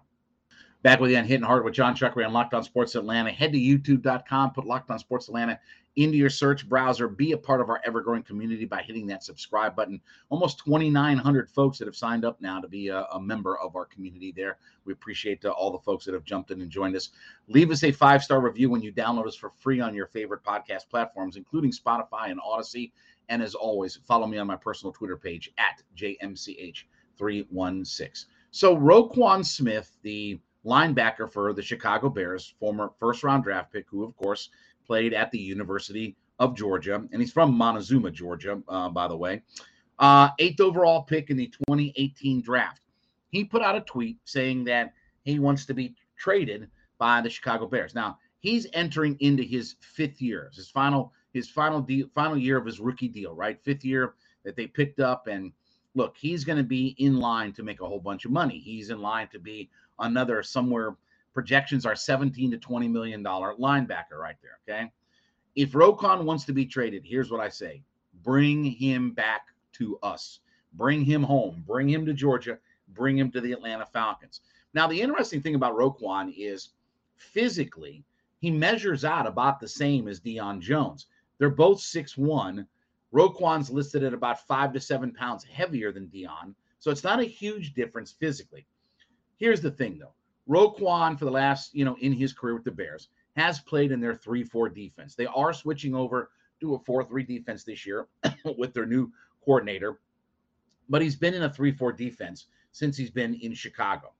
Back 0.82 1.00
with 1.00 1.12
you 1.12 1.18
on 1.18 1.24
Hitting 1.24 1.46
Hard 1.46 1.64
with 1.64 1.76
Jon 1.76 1.96
Chuckery 1.96 2.26
on 2.26 2.34
Locked 2.34 2.54
On 2.54 2.64
Sports 2.64 2.96
Atlanta. 2.96 3.32
Head 3.32 3.54
to 3.54 3.60
youtube.com, 3.60 4.52
put 4.52 4.66
Locked 4.66 4.92
On 4.92 5.00
Sports 5.00 5.30
Atlanta 5.30 5.58
into 5.96 6.18
your 6.18 6.30
search 6.30 6.68
browser. 6.68 7.08
Be 7.08 7.34
a 7.34 7.38
part 7.38 7.62
of 7.62 7.70
our 7.70 7.80
ever 7.86 8.02
growing 8.02 8.24
community 8.24 8.66
by 8.66 8.82
hitting 8.82 9.06
that 9.08 9.24
subscribe 9.24 9.76
button. 9.76 10.02
Almost 10.30 10.64
2,900 10.66 11.50
folks 11.50 11.78
that 11.78 11.88
have 11.88 11.96
signed 11.96 12.26
up 12.26 12.42
now 12.42 12.60
to 12.60 12.68
be 12.68 12.88
a, 12.88 13.04
a 13.06 13.20
member 13.20 13.58
of 13.60 13.76
our 13.76 13.86
community 13.86 14.34
there. 14.36 14.58
We 14.86 14.94
appreciate 14.94 15.46
uh, 15.46 15.50
all 15.50 15.72
the 15.72 15.80
folks 15.80 16.06
that 16.06 16.14
have 16.14 16.24
jumped 16.24 16.52
in 16.52 16.62
and 16.62 16.72
joined 16.72 16.96
us. 16.96 17.10
Leave 17.48 17.72
us 17.72 17.84
a 17.84 17.92
five 17.92 18.24
star 18.24 18.42
review 18.42 18.70
when 18.70 18.82
you 18.82 18.92
download 18.92 19.28
us 19.28 19.36
for 19.36 19.52
free 19.52 19.80
on 19.80 19.94
your 19.94 20.08
favorite 20.08 20.44
podcast 20.44 20.90
platforms, 20.90 21.38
including 21.38 21.72
Spotify 21.72 22.32
and 22.32 22.40
Audacy. 22.42 22.92
And 23.30 23.42
as 23.42 23.56
always, 23.56 24.00
follow 24.06 24.28
me 24.28 24.38
on 24.38 24.48
my 24.48 24.58
personal 24.58 24.92
Twitter 24.92 25.18
page 25.18 25.50
at 25.58 25.82
JMCH316. 25.98 28.26
So, 28.52 28.78
Roquan 28.78 29.46
Smith, 29.46 29.98
the 30.04 30.40
linebacker 30.66 31.32
for 31.32 31.54
the 31.54 31.62
Chicago 31.62 32.10
Bears, 32.10 32.54
former 32.60 32.92
first 33.00 33.24
round 33.24 33.44
draft 33.44 33.72
pick, 33.72 33.86
who, 33.90 34.04
of 34.04 34.16
course, 34.16 34.50
played 34.86 35.14
at 35.14 35.32
the 35.32 35.40
University 35.40 36.16
of 36.40 36.56
Georgia. 36.56 36.96
And 37.12 37.22
he's 37.22 37.32
from 37.32 37.54
Montezuma, 37.54 38.12
Georgia, 38.12 38.62
uh, 38.68 38.90
by 38.90 39.08
the 39.08 39.18
way. 39.18 39.42
Uh, 40.00 40.30
eighth 40.40 40.60
overall 40.60 41.04
pick 41.04 41.30
in 41.30 41.38
the 41.38 41.48
2018 41.48 42.42
draft. 42.42 42.82
He 43.30 43.44
put 43.44 43.62
out 43.62 43.76
a 43.76 43.82
tweet 43.82 44.18
saying 44.26 44.64
that 44.66 44.94
he 45.24 45.40
wants 45.40 45.66
to 45.66 45.74
be 45.74 45.96
traded 46.18 46.70
by 46.98 47.22
the 47.22 47.30
Chicago 47.30 47.68
Bears. 47.68 47.96
Now, 47.96 48.18
he's 48.40 48.68
entering 48.74 49.18
into 49.20 49.44
his 49.44 49.76
fifth 49.80 50.22
year, 50.22 50.52
his 50.56 50.70
final 50.70 51.14
his 51.34 51.50
final 51.50 51.82
deal, 51.82 52.08
final 52.14 52.38
year 52.38 52.58
of 52.58 52.66
his 52.66 52.80
rookie 52.80 53.08
deal, 53.08 53.34
right? 53.34 53.60
Fifth 53.64 53.84
year 53.84 54.14
that 54.44 54.56
they 54.56 54.68
picked 54.68 55.00
up 55.00 55.26
and 55.26 55.52
look, 55.96 56.16
he's 56.18 56.44
going 56.44 56.58
to 56.58 56.64
be 56.64 56.96
in 57.00 57.20
line 57.20 57.54
to 57.54 57.64
make 57.64 57.82
a 57.82 57.88
whole 57.88 58.00
bunch 58.00 58.26
of 58.26 58.32
money. 58.32 58.60
He's 58.60 58.90
in 58.90 59.02
line 59.02 59.28
to 59.32 59.40
be 59.40 59.70
another 60.00 60.44
somewhere 60.44 60.96
projections 61.34 61.86
are 61.86 61.96
17 61.96 62.52
to 62.52 62.58
20 62.58 62.88
million 62.88 63.24
dollar 63.24 63.56
linebacker 63.56 64.18
right 64.18 64.36
there. 64.42 64.60
Okay. 64.68 64.92
If 65.56 65.72
Roquan 65.72 66.24
wants 66.24 66.46
to 66.46 66.54
be 66.54 66.66
traded, 66.66 67.04
here's 67.06 67.32
what 67.32 67.42
I 67.42 67.50
say 67.50 67.84
bring 68.24 68.64
him 68.64 69.12
back 69.12 69.48
to 69.74 69.98
us, 70.04 70.40
bring 70.74 71.04
him 71.04 71.24
home, 71.24 71.64
bring 71.68 71.90
him 71.90 72.06
to 72.06 72.14
Georgia, 72.14 72.58
bring 72.90 73.18
him 73.18 73.32
to 73.32 73.42
the 73.42 73.52
Atlanta 73.52 73.86
Falcons. 73.86 74.42
Now, 74.74 74.88
the 74.88 75.02
interesting 75.02 75.42
thing 75.42 75.56
about 75.56 75.76
Roquan 75.76 76.34
is 76.36 76.70
physically, 77.18 78.04
he 78.40 78.52
measures 78.52 79.06
out 79.06 79.28
about 79.28 79.60
the 79.60 79.68
same 79.68 80.08
as 80.08 80.20
Deion 80.20 80.60
Jones. 80.60 81.08
They're 81.38 81.50
both 81.50 81.80
six 81.80 82.18
one. 82.18 82.68
Roquan's 83.14 83.70
listed 83.70 84.04
at 84.04 84.14
about 84.14 84.48
five 84.48 84.74
to 84.74 84.80
seven 84.80 85.14
pounds 85.14 85.44
heavier 85.44 85.92
than 85.92 86.08
Deion. 86.08 86.56
So 86.80 86.92
it's 86.92 87.04
not 87.04 87.20
a 87.20 87.26
huge 87.26 87.74
difference 87.74 88.12
physically. 88.12 88.66
Here's 89.38 89.62
the 89.62 89.72
thing, 89.72 90.00
though. 90.00 90.14
Roquan, 90.50 91.18
for 91.18 91.26
the 91.26 91.32
last, 91.32 91.74
you 91.74 91.86
know, 91.86 91.96
in 92.02 92.14
his 92.14 92.34
career 92.34 92.56
with 92.56 92.64
the 92.64 92.72
Bears, 92.72 93.10
has 93.36 93.60
played 93.60 93.92
in 93.92 94.00
their 94.00 94.16
3 94.16 94.44
4 94.44 94.70
defense. 94.70 95.16
They 95.16 95.26
are 95.26 95.54
switching 95.54 95.96
over 95.96 96.32
to 96.62 96.76
a 96.76 96.80
4 96.80 97.06
3 97.06 97.24
defense 97.24 97.64
this 97.64 97.86
year 97.86 98.08
with 98.58 98.74
their 98.74 98.86
new 98.86 99.12
coordinator, 99.44 100.00
but 100.90 101.02
he's 101.02 101.16
been 101.16 101.34
in 101.34 101.44
a 101.44 101.50
3 101.54 101.72
4 101.72 101.94
defense 101.94 102.48
since 102.72 102.98
he's 102.98 103.12
been 103.12 103.36
in 103.36 103.54
Chicago. 103.54 104.14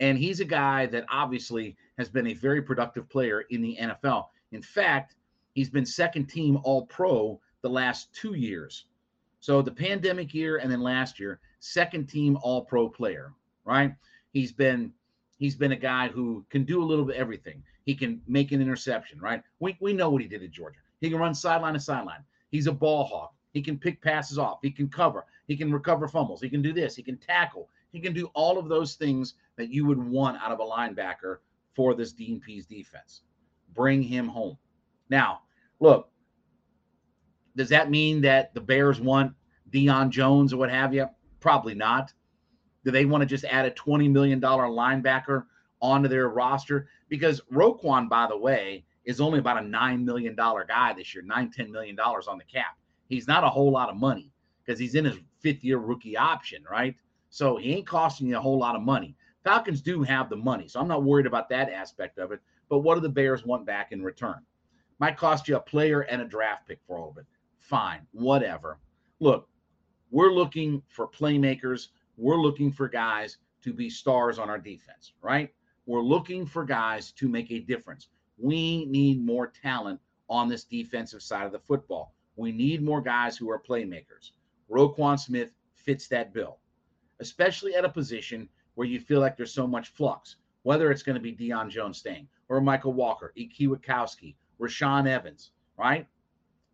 And 0.00 0.18
he's 0.18 0.40
a 0.40 0.44
guy 0.44 0.86
that 0.86 1.06
obviously 1.10 1.76
has 1.96 2.08
been 2.08 2.26
a 2.26 2.34
very 2.34 2.60
productive 2.60 3.08
player 3.08 3.42
in 3.50 3.62
the 3.62 3.76
NFL. 3.80 4.26
In 4.52 4.60
fact, 4.60 5.14
he's 5.54 5.70
been 5.70 5.86
second 5.86 6.26
team 6.26 6.58
all 6.64 6.86
pro 6.86 7.40
the 7.62 7.68
last 7.68 8.12
two 8.12 8.34
years. 8.34 8.86
So 9.40 9.62
the 9.62 9.70
pandemic 9.70 10.34
year 10.34 10.58
and 10.58 10.70
then 10.70 10.80
last 10.80 11.18
year, 11.18 11.40
second 11.60 12.08
team 12.08 12.36
all 12.42 12.64
pro 12.64 12.88
player, 12.88 13.32
right? 13.64 13.94
He's 14.32 14.52
been 14.52 14.92
he's 15.36 15.54
been 15.54 15.72
a 15.72 15.76
guy 15.76 16.08
who 16.08 16.44
can 16.50 16.64
do 16.64 16.82
a 16.82 16.84
little 16.84 17.04
bit 17.04 17.16
everything. 17.16 17.62
He 17.84 17.94
can 17.94 18.20
make 18.26 18.52
an 18.52 18.60
interception, 18.60 19.20
right? 19.20 19.42
We, 19.60 19.76
we 19.80 19.92
know 19.92 20.10
what 20.10 20.22
he 20.22 20.28
did 20.28 20.42
at 20.42 20.50
Georgia. 20.50 20.80
He 21.00 21.10
can 21.10 21.18
run 21.18 21.34
sideline 21.34 21.74
to 21.74 21.80
sideline. 21.80 22.24
He's 22.50 22.66
a 22.66 22.72
ball 22.72 23.04
hawk. 23.04 23.34
He 23.52 23.62
can 23.62 23.78
pick 23.78 24.02
passes 24.02 24.38
off. 24.38 24.58
He 24.62 24.70
can 24.70 24.88
cover. 24.88 25.24
He 25.46 25.56
can 25.56 25.72
recover 25.72 26.08
fumbles. 26.08 26.40
He 26.40 26.50
can 26.50 26.62
do 26.62 26.72
this. 26.72 26.96
He 26.96 27.02
can 27.02 27.16
tackle. 27.16 27.68
He 27.92 28.00
can 28.00 28.12
do 28.12 28.30
all 28.34 28.58
of 28.58 28.68
those 28.68 28.94
things 28.94 29.34
that 29.56 29.70
you 29.70 29.86
would 29.86 29.98
want 29.98 30.42
out 30.42 30.52
of 30.52 30.60
a 30.60 30.64
linebacker 30.64 31.38
for 31.74 31.94
this 31.94 32.12
Dean 32.12 32.40
Pees 32.40 32.66
defense. 32.66 33.22
Bring 33.74 34.02
him 34.02 34.28
home. 34.28 34.58
Now, 35.08 35.40
look, 35.80 36.10
does 37.54 37.68
that 37.70 37.90
mean 37.90 38.20
that 38.22 38.52
the 38.54 38.60
Bears 38.60 39.00
want 39.00 39.32
Deion 39.70 40.10
Jones 40.10 40.52
or 40.52 40.58
what 40.58 40.70
have 40.70 40.92
you? 40.92 41.06
Probably 41.40 41.74
not. 41.74 42.12
Do 42.86 42.92
they 42.92 43.04
want 43.04 43.20
to 43.22 43.26
just 43.26 43.44
add 43.46 43.66
a 43.66 43.72
$20 43.72 44.08
million 44.12 44.40
linebacker 44.40 45.46
onto 45.82 46.08
their 46.08 46.28
roster? 46.28 46.86
Because 47.08 47.40
Roquan, 47.52 48.08
by 48.08 48.28
the 48.28 48.38
way, 48.38 48.84
is 49.04 49.20
only 49.20 49.40
about 49.40 49.58
a 49.58 49.66
$9 49.66 50.04
million 50.04 50.36
guy 50.36 50.92
this 50.96 51.12
year, 51.12 51.24
$9, 51.24 51.52
$10 51.52 51.70
million 51.70 51.98
on 51.98 52.38
the 52.38 52.44
cap. 52.44 52.78
He's 53.08 53.26
not 53.26 53.42
a 53.42 53.48
whole 53.48 53.72
lot 53.72 53.88
of 53.88 53.96
money 53.96 54.30
because 54.64 54.78
he's 54.78 54.94
in 54.94 55.04
his 55.04 55.16
fifth 55.40 55.64
year 55.64 55.78
rookie 55.78 56.16
option, 56.16 56.62
right? 56.70 56.94
So 57.28 57.56
he 57.56 57.74
ain't 57.74 57.88
costing 57.88 58.28
you 58.28 58.36
a 58.36 58.40
whole 58.40 58.56
lot 58.60 58.76
of 58.76 58.82
money. 58.82 59.16
Falcons 59.42 59.80
do 59.80 60.04
have 60.04 60.30
the 60.30 60.36
money, 60.36 60.68
so 60.68 60.78
I'm 60.78 60.86
not 60.86 61.02
worried 61.02 61.26
about 61.26 61.48
that 61.48 61.68
aspect 61.68 62.20
of 62.20 62.30
it. 62.30 62.38
But 62.68 62.78
what 62.80 62.94
do 62.94 63.00
the 63.00 63.08
Bears 63.08 63.44
want 63.44 63.66
back 63.66 63.90
in 63.90 64.00
return? 64.00 64.42
Might 65.00 65.16
cost 65.16 65.48
you 65.48 65.56
a 65.56 65.60
player 65.60 66.02
and 66.02 66.22
a 66.22 66.24
draft 66.24 66.68
pick 66.68 66.78
for 66.86 66.98
all 66.98 67.10
of 67.10 67.18
it. 67.18 67.26
Fine, 67.58 68.06
whatever. 68.12 68.78
Look, 69.18 69.48
we're 70.12 70.32
looking 70.32 70.82
for 70.86 71.08
playmakers 71.08 71.88
we're 72.16 72.40
looking 72.40 72.72
for 72.72 72.88
guys 72.88 73.38
to 73.62 73.72
be 73.72 73.90
stars 73.90 74.38
on 74.38 74.48
our 74.48 74.58
defense, 74.58 75.12
right? 75.22 75.52
We're 75.86 76.02
looking 76.02 76.46
for 76.46 76.64
guys 76.64 77.12
to 77.12 77.28
make 77.28 77.50
a 77.50 77.60
difference. 77.60 78.08
We 78.38 78.86
need 78.86 79.24
more 79.24 79.48
talent 79.48 80.00
on 80.28 80.48
this 80.48 80.64
defensive 80.64 81.22
side 81.22 81.46
of 81.46 81.52
the 81.52 81.58
football. 81.58 82.14
We 82.36 82.52
need 82.52 82.82
more 82.82 83.00
guys 83.00 83.36
who 83.36 83.50
are 83.50 83.58
playmakers. 83.58 84.32
Roquan 84.70 85.18
Smith 85.18 85.52
fits 85.74 86.08
that 86.08 86.32
bill, 86.32 86.58
especially 87.20 87.74
at 87.74 87.84
a 87.84 87.88
position 87.88 88.48
where 88.74 88.86
you 88.86 89.00
feel 89.00 89.20
like 89.20 89.36
there's 89.36 89.54
so 89.54 89.66
much 89.66 89.88
flux, 89.88 90.36
whether 90.64 90.90
it's 90.90 91.02
going 91.02 91.14
to 91.14 91.20
be 91.20 91.32
Deion 91.32 91.70
Jones 91.70 91.98
staying 91.98 92.28
or 92.48 92.60
Mykal 92.60 92.92
Walker, 92.92 93.32
Ike 93.38 93.52
Kwiatkowski, 93.58 94.34
Rashaan 94.60 95.08
Evans, 95.08 95.52
right? 95.78 96.06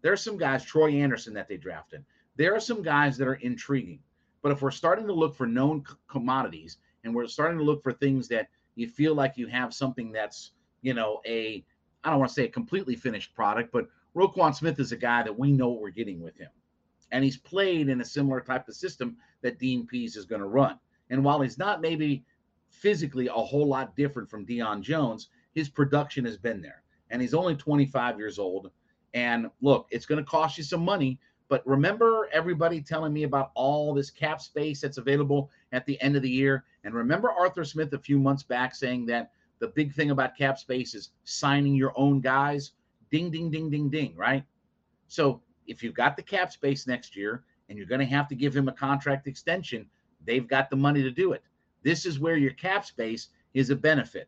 There's 0.03 0.23
some 0.23 0.37
guys, 0.37 0.65
Troy 0.65 0.93
Anderson, 0.93 1.35
that 1.35 1.49
they 1.49 1.57
drafted. 1.57 2.05
There 2.37 2.55
are 2.55 2.61
some 2.61 2.83
guys 2.83 3.17
that 3.19 3.29
are 3.29 3.35
intriguing. 3.35 4.01
But 4.43 4.53
if 4.53 4.61
we're 4.61 4.71
starting 4.71 5.07
to 5.07 5.13
look 5.13 5.35
for 5.35 5.47
known 5.47 5.85
commodities 6.09 6.79
and 7.05 7.15
we're 7.15 7.27
starting 7.27 7.59
to 7.59 7.65
look 7.65 7.83
for 7.83 7.93
things 7.93 8.29
that 8.29 8.49
you 8.75 8.89
feel 8.89 9.15
like 9.15 9.37
you 9.37 9.47
have 9.47 9.73
something 9.73 10.13
that's, 10.13 10.53
you 10.83 10.95
know, 10.95 11.21
a, 11.27 11.65
I 12.05 12.11
don't 12.11 12.19
want 12.19 12.31
to 12.31 12.35
say 12.35 12.45
a 12.45 12.49
completely 12.49 12.97
finished 12.97 13.35
product, 13.35 13.73
but 13.73 13.87
Roquan 14.17 14.55
Smith 14.55 14.79
is 14.81 14.93
a 14.93 14.97
guy 14.97 15.23
that 15.23 15.39
we 15.39 15.53
know 15.53 15.69
what 15.69 15.81
we're 15.81 15.91
getting 15.91 16.21
with 16.21 16.37
him. 16.37 16.51
And 17.13 17.23
he's 17.23 17.37
played 17.37 17.89
in 17.89 18.01
a 18.01 18.05
similar 18.05 18.41
type 18.41 18.69
of 18.69 18.75
system 18.75 19.17
that 19.43 19.59
Dean 19.59 19.87
Pees 19.87 20.17
is 20.17 20.25
going 20.25 20.41
to 20.41 20.49
run. 20.49 20.79
And 21.11 21.23
while 21.23 21.41
he's 21.41 21.59
not 21.59 21.81
maybe 21.81 22.25
physically 22.69 23.29
a 23.29 23.33
whole 23.33 23.67
lot 23.67 23.95
different 23.97 24.31
from 24.31 24.47
Deion 24.47 24.81
Jones, 24.81 25.29
his 25.55 25.69
production 25.69 26.25
has 26.25 26.39
been 26.39 26.63
there. 26.63 26.83
And 27.11 27.21
he's 27.21 27.35
only 27.35 27.55
25 27.55 28.19
years 28.19 28.39
old. 28.39 28.71
And 29.13 29.51
look, 29.61 29.89
it's 29.91 30.07
going 30.07 30.25
to 30.25 30.31
cost 30.31 30.57
you 30.57 30.65
some 30.65 30.83
money, 30.83 31.21
but 31.53 31.67
remember 31.67 32.31
everybody 32.33 32.81
telling 32.81 33.13
me 33.13 33.25
about 33.25 33.51
all 33.55 33.93
this 33.93 34.09
cap 34.09 34.41
space 34.41 34.81
that's 34.81 34.97
available 34.97 35.51
at 35.73 35.85
the 35.85 36.01
end 36.01 36.17
of 36.17 36.23
the 36.23 36.31
year. 36.31 36.65
And 36.83 36.95
remember 36.95 37.31
Arthur 37.31 37.63
Smith 37.63 37.93
a 37.93 37.99
few 37.99 38.19
months 38.19 38.43
back 38.43 38.75
saying 38.75 39.05
that 39.09 39.33
the 39.59 39.69
big 39.69 39.93
thing 39.93 40.13
about 40.13 40.35
cap 40.35 40.59
space 40.59 40.95
is 40.95 41.11
signing 41.25 41.75
your 41.75 41.93
own 41.95 42.23
guys. 42.23 42.71
Ding, 43.11 43.31
ding, 43.31 43.51
ding, 43.51 43.69
ding, 43.69 43.91
ding, 43.91 44.17
right? 44.17 44.45
So 45.09 45.43
if 45.67 45.83
you've 45.83 45.93
got 45.93 46.17
the 46.17 46.23
cap 46.23 46.53
space 46.53 46.87
next 46.87 47.15
year 47.15 47.45
and 47.69 47.77
you're 47.77 47.87
going 47.87 48.01
to 48.01 48.07
have 48.07 48.29
to 48.29 48.35
give 48.35 48.57
him 48.57 48.69
a 48.69 48.73
contract 48.73 49.27
extension, 49.27 49.85
they've 50.25 50.49
got 50.49 50.71
the 50.71 50.77
money 50.77 51.03
to 51.03 51.11
do 51.11 51.33
it. 51.33 51.43
This 51.83 52.07
is 52.07 52.19
where 52.19 52.39
your 52.39 52.55
cap 52.55 52.87
space 52.87 53.29
is 53.53 53.69
a 53.69 53.77
benefit. 53.77 54.27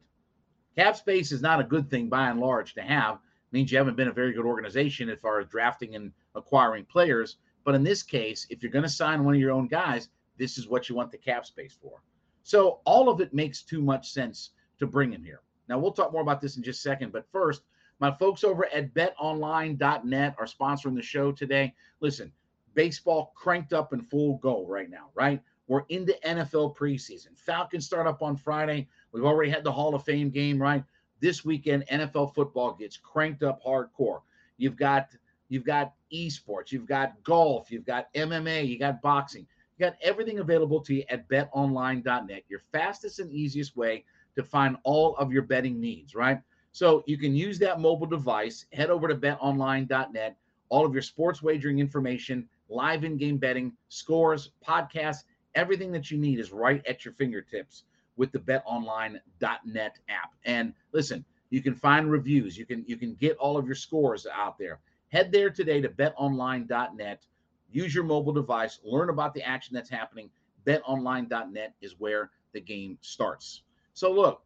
Cap 0.76 0.94
space 0.94 1.32
is 1.32 1.40
not 1.40 1.58
a 1.58 1.64
good 1.64 1.88
thing 1.88 2.10
by 2.10 2.28
and 2.28 2.38
large 2.38 2.74
to 2.74 2.82
have. 2.82 3.18
Means 3.54 3.70
you 3.70 3.78
haven't 3.78 3.96
been 3.96 4.08
a 4.08 4.12
very 4.12 4.32
good 4.32 4.44
organization 4.44 5.08
as 5.08 5.20
far 5.20 5.38
as 5.38 5.46
drafting 5.46 5.94
and 5.94 6.10
acquiring 6.34 6.84
players. 6.86 7.36
But 7.62 7.76
in 7.76 7.84
this 7.84 8.02
case, 8.02 8.48
if 8.50 8.60
you're 8.62 8.72
going 8.72 8.82
to 8.82 8.88
sign 8.88 9.24
one 9.24 9.32
of 9.32 9.40
your 9.40 9.52
own 9.52 9.68
guys, 9.68 10.08
this 10.36 10.58
is 10.58 10.66
what 10.66 10.88
you 10.88 10.96
want 10.96 11.12
the 11.12 11.18
cap 11.18 11.46
space 11.46 11.72
for. 11.80 12.02
So 12.42 12.80
all 12.84 13.08
of 13.08 13.20
it 13.20 13.32
makes 13.32 13.62
too 13.62 13.80
much 13.80 14.10
sense 14.10 14.50
to 14.80 14.88
bring 14.88 15.12
him 15.12 15.22
here. 15.22 15.40
Now 15.68 15.78
we'll 15.78 15.92
talk 15.92 16.12
more 16.12 16.20
about 16.20 16.40
this 16.40 16.56
in 16.56 16.64
just 16.64 16.80
a 16.80 16.82
second, 16.82 17.12
but 17.12 17.30
first, 17.30 17.62
my 18.00 18.10
folks 18.10 18.42
over 18.42 18.66
at 18.74 18.92
betonline.net 18.92 20.34
are 20.36 20.46
sponsoring 20.46 20.96
the 20.96 21.02
show 21.02 21.30
today. 21.30 21.72
Listen, 22.00 22.32
baseball 22.74 23.32
cranked 23.36 23.72
up 23.72 23.92
in 23.92 24.02
full 24.02 24.38
go 24.38 24.66
right 24.66 24.90
now, 24.90 25.10
right? 25.14 25.40
We're 25.68 25.84
into 25.90 26.18
NFL 26.26 26.76
preseason. 26.76 27.38
Falcons 27.38 27.86
start 27.86 28.08
up 28.08 28.20
on 28.20 28.36
Friday. 28.36 28.88
We've 29.12 29.24
already 29.24 29.52
had 29.52 29.62
the 29.62 29.72
Hall 29.72 29.94
of 29.94 30.02
Fame 30.02 30.28
game, 30.28 30.60
right? 30.60 30.82
This 31.20 31.44
weekend 31.44 31.84
NFL 31.90 32.34
football 32.34 32.72
gets 32.72 32.96
cranked 32.96 33.42
up 33.42 33.62
hardcore. 33.64 34.20
You've 34.56 34.76
got 34.76 35.08
you've 35.48 35.64
got 35.64 35.92
esports, 36.12 36.72
you've 36.72 36.86
got 36.86 37.22
golf, 37.22 37.70
you've 37.70 37.86
got 37.86 38.12
MMA, 38.14 38.66
you 38.66 38.78
got 38.78 39.02
boxing. 39.02 39.46
You 39.76 39.86
got 39.86 39.96
everything 40.02 40.38
available 40.38 40.80
to 40.80 40.94
you 40.94 41.04
at 41.08 41.28
betonline.net, 41.28 42.44
your 42.48 42.60
fastest 42.72 43.18
and 43.18 43.32
easiest 43.32 43.76
way 43.76 44.04
to 44.36 44.42
find 44.42 44.76
all 44.84 45.16
of 45.16 45.32
your 45.32 45.42
betting 45.42 45.80
needs, 45.80 46.14
right? 46.14 46.40
So 46.72 47.02
you 47.06 47.18
can 47.18 47.34
use 47.34 47.58
that 47.58 47.80
mobile 47.80 48.06
device, 48.06 48.66
head 48.72 48.90
over 48.90 49.08
to 49.08 49.14
betonline.net, 49.14 50.36
all 50.68 50.86
of 50.86 50.92
your 50.92 51.02
sports 51.02 51.42
wagering 51.42 51.78
information, 51.78 52.48
live 52.68 53.04
in 53.04 53.16
game 53.16 53.36
betting, 53.36 53.72
scores, 53.88 54.50
podcasts, 54.66 55.24
everything 55.54 55.92
that 55.92 56.10
you 56.10 56.18
need 56.18 56.38
is 56.38 56.52
right 56.52 56.84
at 56.86 57.04
your 57.04 57.14
fingertips 57.14 57.84
with 58.16 58.32
the 58.32 58.38
betonline.net 58.38 59.98
app. 60.08 60.34
And 60.44 60.72
listen, 60.92 61.24
you 61.50 61.62
can 61.62 61.74
find 61.74 62.10
reviews, 62.10 62.56
you 62.56 62.66
can 62.66 62.84
you 62.86 62.96
can 62.96 63.14
get 63.14 63.36
all 63.36 63.56
of 63.56 63.66
your 63.66 63.74
scores 63.74 64.26
out 64.26 64.58
there. 64.58 64.80
Head 65.08 65.30
there 65.30 65.50
today 65.50 65.80
to 65.80 65.88
betonline.net. 65.88 67.26
Use 67.70 67.94
your 67.94 68.04
mobile 68.04 68.32
device, 68.32 68.80
learn 68.84 69.10
about 69.10 69.34
the 69.34 69.42
action 69.42 69.74
that's 69.74 69.90
happening. 69.90 70.30
betonline.net 70.66 71.74
is 71.80 71.98
where 71.98 72.30
the 72.52 72.60
game 72.60 72.98
starts. 73.00 73.62
So 73.92 74.10
look, 74.12 74.42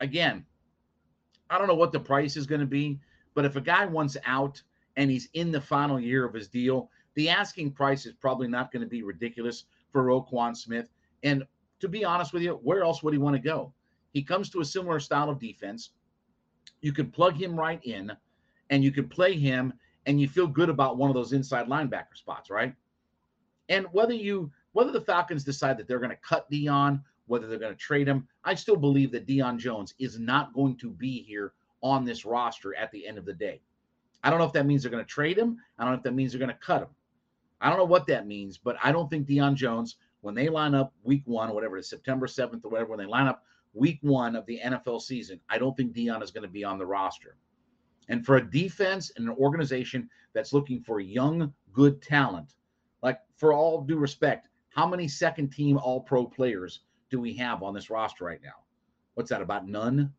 again, 0.00 0.44
I 1.48 1.58
don't 1.58 1.66
know 1.66 1.74
what 1.74 1.92
the 1.92 2.00
price 2.00 2.36
is 2.36 2.46
going 2.46 2.60
to 2.60 2.66
be, 2.66 2.98
but 3.34 3.44
if 3.44 3.56
a 3.56 3.60
guy 3.60 3.84
wants 3.84 4.16
out 4.24 4.62
and 4.96 5.10
he's 5.10 5.28
in 5.34 5.50
the 5.50 5.60
final 5.60 6.00
year 6.00 6.24
of 6.24 6.34
his 6.34 6.48
deal, 6.48 6.90
the 7.14 7.28
asking 7.28 7.72
price 7.72 8.06
is 8.06 8.14
probably 8.14 8.48
not 8.48 8.72
going 8.72 8.82
to 8.82 8.88
be 8.88 9.02
ridiculous 9.02 9.64
for 9.92 10.04
Roquan 10.04 10.56
Smith. 10.56 10.88
And 11.22 11.44
to 11.80 11.88
be 11.88 12.04
honest 12.04 12.32
with 12.32 12.42
you, 12.42 12.60
where 12.62 12.82
else 12.82 13.02
would 13.02 13.14
he 13.14 13.18
want 13.18 13.36
to 13.36 13.42
go? 13.42 13.72
He 14.12 14.22
comes 14.22 14.50
to 14.50 14.60
a 14.60 14.64
similar 14.64 15.00
style 15.00 15.30
of 15.30 15.38
defense. 15.38 15.90
You 16.80 16.92
could 16.92 17.12
plug 17.12 17.36
him 17.36 17.58
right 17.58 17.80
in 17.84 18.12
and 18.70 18.84
you 18.84 18.92
could 18.92 19.10
play 19.10 19.36
him 19.36 19.72
and 20.06 20.20
you 20.20 20.28
feel 20.28 20.46
good 20.46 20.68
about 20.68 20.96
one 20.96 21.10
of 21.10 21.14
those 21.14 21.32
inside 21.32 21.66
linebacker 21.66 22.16
spots, 22.16 22.50
right? 22.50 22.74
And 23.68 23.86
whether 23.92 24.14
you 24.14 24.50
whether 24.72 24.92
the 24.92 25.00
Falcons 25.00 25.42
decide 25.42 25.78
that 25.78 25.88
they're 25.88 25.98
going 25.98 26.10
to 26.10 26.16
cut 26.16 26.50
Deion, 26.50 27.02
whether 27.26 27.46
they're 27.46 27.58
going 27.58 27.72
to 27.72 27.78
trade 27.78 28.06
him, 28.06 28.26
I 28.44 28.54
still 28.54 28.76
believe 28.76 29.10
that 29.12 29.26
Deion 29.26 29.58
Jones 29.58 29.94
is 29.98 30.18
not 30.18 30.52
going 30.54 30.76
to 30.76 30.90
be 30.90 31.22
here 31.22 31.52
on 31.82 32.04
this 32.04 32.24
roster 32.24 32.74
at 32.76 32.92
the 32.92 33.06
end 33.06 33.18
of 33.18 33.24
the 33.24 33.32
day. 33.32 33.60
I 34.22 34.30
don't 34.30 34.38
know 34.38 34.44
if 34.44 34.52
that 34.52 34.66
means 34.66 34.82
they're 34.82 34.90
going 34.90 35.04
to 35.04 35.10
trade 35.10 35.38
him. 35.38 35.58
I 35.78 35.84
don't 35.84 35.92
know 35.92 35.98
if 35.98 36.04
that 36.04 36.14
means 36.14 36.32
they're 36.32 36.38
going 36.38 36.50
to 36.50 36.54
cut 36.54 36.82
him. 36.82 36.88
I 37.60 37.68
don't 37.68 37.78
know 37.78 37.84
what 37.84 38.06
that 38.06 38.26
means, 38.26 38.58
but 38.58 38.76
I 38.82 38.92
don't 38.92 39.10
think 39.10 39.26
Deion 39.26 39.54
Jones 39.54 39.96
when 40.20 40.34
they 40.34 40.48
line 40.48 40.74
up 40.74 40.92
week 41.02 41.22
one 41.24 41.50
or 41.50 41.54
whatever 41.54 41.76
it 41.76 41.80
is, 41.80 41.90
September 41.90 42.26
7th 42.26 42.64
or 42.64 42.70
whatever, 42.70 42.90
when 42.90 42.98
they 42.98 43.06
line 43.06 43.26
up 43.26 43.42
week 43.72 43.98
one 44.02 44.36
of 44.36 44.46
the 44.46 44.60
NFL 44.64 45.00
season, 45.00 45.40
I 45.48 45.58
don't 45.58 45.76
think 45.76 45.94
Deion 45.94 46.22
is 46.22 46.30
going 46.30 46.42
to 46.42 46.48
be 46.48 46.64
on 46.64 46.78
the 46.78 46.86
roster. 46.86 47.36
And 48.08 48.24
for 48.26 48.36
a 48.36 48.50
defense 48.50 49.12
and 49.16 49.28
an 49.28 49.34
organization 49.36 50.10
that's 50.32 50.52
looking 50.52 50.82
for 50.82 51.00
young, 51.00 51.52
good 51.72 52.02
talent, 52.02 52.54
like 53.02 53.20
for 53.36 53.52
all 53.52 53.82
due 53.82 53.98
respect, 53.98 54.48
how 54.70 54.86
many 54.86 55.08
second 55.08 55.50
team 55.50 55.78
all 55.78 56.00
pro 56.00 56.26
players 56.26 56.80
do 57.10 57.20
we 57.20 57.34
have 57.34 57.62
on 57.62 57.74
this 57.74 57.90
roster 57.90 58.24
right 58.24 58.42
now? 58.42 58.64
What's 59.14 59.30
that 59.30 59.42
about? 59.42 59.68
None. 59.68 60.12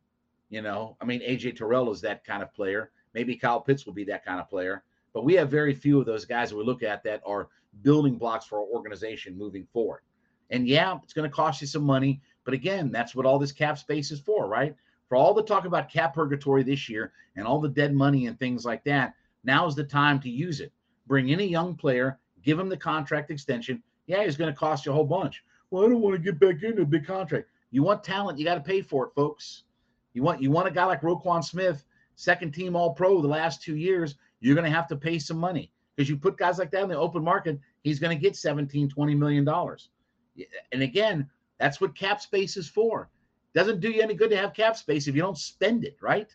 You 0.49 0.61
know, 0.61 0.97
I 1.01 1.05
mean, 1.05 1.21
AJ 1.21 1.57
Terrell 1.57 1.91
is 1.91 2.01
that 2.01 2.25
kind 2.25 2.43
of 2.43 2.53
player. 2.53 2.91
Maybe 3.13 3.35
Kyle 3.35 3.61
Pitts 3.61 3.85
will 3.85 3.93
be 3.93 4.03
that 4.05 4.25
kind 4.25 4.39
of 4.39 4.49
player. 4.49 4.83
But 5.13 5.23
we 5.23 5.33
have 5.35 5.49
very 5.49 5.73
few 5.73 5.99
of 5.99 6.05
those 6.05 6.25
guys 6.25 6.49
that 6.49 6.57
we 6.57 6.63
look 6.63 6.83
at 6.83 7.03
that 7.03 7.21
are 7.25 7.49
building 7.81 8.17
blocks 8.17 8.45
for 8.45 8.59
our 8.59 8.65
organization 8.65 9.37
moving 9.37 9.65
forward. 9.71 10.01
And 10.49 10.67
yeah, 10.67 10.97
it's 11.03 11.13
going 11.13 11.29
to 11.29 11.35
cost 11.35 11.61
you 11.61 11.67
some 11.67 11.83
money. 11.83 12.21
But 12.43 12.53
again, 12.53 12.91
that's 12.91 13.15
what 13.15 13.25
all 13.25 13.39
this 13.39 13.51
cap 13.51 13.77
space 13.77 14.11
is 14.11 14.19
for, 14.19 14.47
right? 14.47 14.75
For 15.07 15.15
all 15.15 15.33
the 15.33 15.43
talk 15.43 15.65
about 15.65 15.89
cap 15.89 16.13
purgatory 16.13 16.63
this 16.63 16.89
year 16.89 17.13
and 17.35 17.47
all 17.47 17.59
the 17.59 17.69
dead 17.69 17.93
money 17.93 18.27
and 18.27 18.37
things 18.37 18.65
like 18.65 18.83
that, 18.85 19.13
now 19.43 19.65
is 19.67 19.75
the 19.75 19.83
time 19.83 20.19
to 20.21 20.29
use 20.29 20.59
it. 20.59 20.71
Bring 21.07 21.29
in 21.29 21.39
a 21.39 21.43
young 21.43 21.75
player, 21.75 22.19
give 22.43 22.59
him 22.59 22.69
the 22.69 22.77
contract 22.77 23.31
extension. 23.31 23.81
Yeah, 24.07 24.23
he's 24.23 24.37
going 24.37 24.51
to 24.51 24.57
cost 24.57 24.85
you 24.85 24.91
a 24.91 24.95
whole 24.95 25.05
bunch. 25.05 25.43
Well, 25.69 25.85
I 25.85 25.89
don't 25.89 26.01
want 26.01 26.15
to 26.15 26.21
get 26.21 26.39
back 26.39 26.63
into 26.63 26.81
a 26.81 26.85
big 26.85 27.05
contract. 27.05 27.47
You 27.71 27.83
want 27.83 28.03
talent, 28.03 28.37
you 28.37 28.45
got 28.45 28.55
to 28.55 28.61
pay 28.61 28.81
for 28.81 29.07
it, 29.07 29.13
folks. 29.15 29.63
You 30.13 30.23
want 30.23 30.41
you 30.41 30.51
want 30.51 30.67
a 30.67 30.71
guy 30.71 30.83
like 30.85 31.01
Roquan 31.01 31.43
Smith, 31.43 31.85
second 32.15 32.51
team 32.51 32.75
All 32.75 32.93
Pro 32.93 33.21
the 33.21 33.27
last 33.27 33.61
two 33.61 33.77
years. 33.77 34.15
You're 34.41 34.55
going 34.55 34.69
to 34.69 34.75
have 34.75 34.87
to 34.87 34.97
pay 34.97 35.19
some 35.19 35.37
money 35.37 35.70
because 35.95 36.09
you 36.09 36.17
put 36.17 36.37
guys 36.37 36.57
like 36.57 36.71
that 36.71 36.83
in 36.83 36.89
the 36.89 36.97
open 36.97 37.23
market, 37.23 37.59
he's 37.83 37.99
going 37.99 38.15
to 38.15 38.21
get 38.21 38.35
17, 38.35 38.89
20 38.89 39.15
million 39.15 39.43
dollars. 39.43 39.89
And 40.71 40.81
again, 40.81 41.29
that's 41.59 41.81
what 41.81 41.95
cap 41.95 42.21
space 42.21 42.57
is 42.57 42.67
for. 42.67 43.09
Doesn't 43.53 43.81
do 43.81 43.91
you 43.91 44.01
any 44.01 44.13
good 44.13 44.29
to 44.29 44.37
have 44.37 44.53
cap 44.53 44.77
space 44.77 45.07
if 45.07 45.15
you 45.15 45.21
don't 45.21 45.37
spend 45.37 45.83
it, 45.83 45.97
right? 46.01 46.33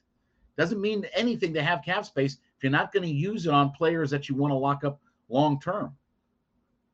Doesn't 0.57 0.81
mean 0.81 1.07
anything 1.15 1.55
to 1.55 1.63
have 1.63 1.83
cap 1.85 2.05
space 2.05 2.35
if 2.35 2.63
you're 2.63 2.73
not 2.73 2.93
going 2.93 3.03
to 3.03 3.09
use 3.09 3.47
it 3.47 3.53
on 3.53 3.73
players 3.73 4.11
that 4.11 4.29
you 4.29 4.35
want 4.35 4.51
to 4.51 4.57
lock 4.57 4.85
up 4.85 5.01
long 5.29 5.61
term. 5.61 5.95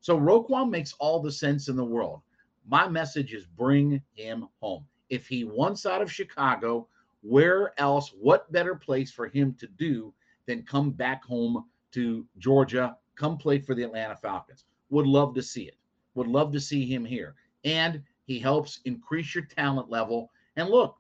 So 0.01 0.19
Roquan 0.19 0.71
makes 0.71 0.95
all 0.99 1.21
the 1.21 1.31
sense 1.31 1.69
in 1.69 1.77
the 1.77 1.85
world. 1.85 2.23
My 2.67 2.89
message 2.89 3.33
is 3.33 3.45
bring 3.47 4.03
him 4.15 4.49
home. 4.61 4.85
If 5.11 5.27
he 5.27 5.45
wants 5.45 5.87
out 5.87 6.03
of 6.03 6.13
Chicago, 6.13 6.89
where 7.23 7.79
else, 7.79 8.13
what 8.21 8.51
better 8.51 8.75
place 8.75 9.13
for 9.13 9.29
him 9.29 9.55
to 9.61 9.67
do 9.67 10.13
than 10.47 10.63
come 10.63 10.91
back 10.91 11.25
home 11.25 11.65
to 11.93 12.27
Georgia, 12.39 12.97
come 13.17 13.37
play 13.37 13.59
for 13.59 13.75
the 13.75 13.83
Atlanta 13.83 14.17
Falcons. 14.17 14.65
Would 14.91 15.07
love 15.07 15.35
to 15.35 15.43
see 15.43 15.63
it. 15.63 15.77
Would 16.15 16.27
love 16.27 16.53
to 16.53 16.61
see 16.61 16.87
him 16.87 17.05
here. 17.05 17.35
And 17.65 18.03
he 18.25 18.39
helps 18.39 18.81
increase 18.85 19.35
your 19.35 19.45
talent 19.45 19.91
level. 19.91 20.31
And 20.57 20.69
look, 20.69 20.97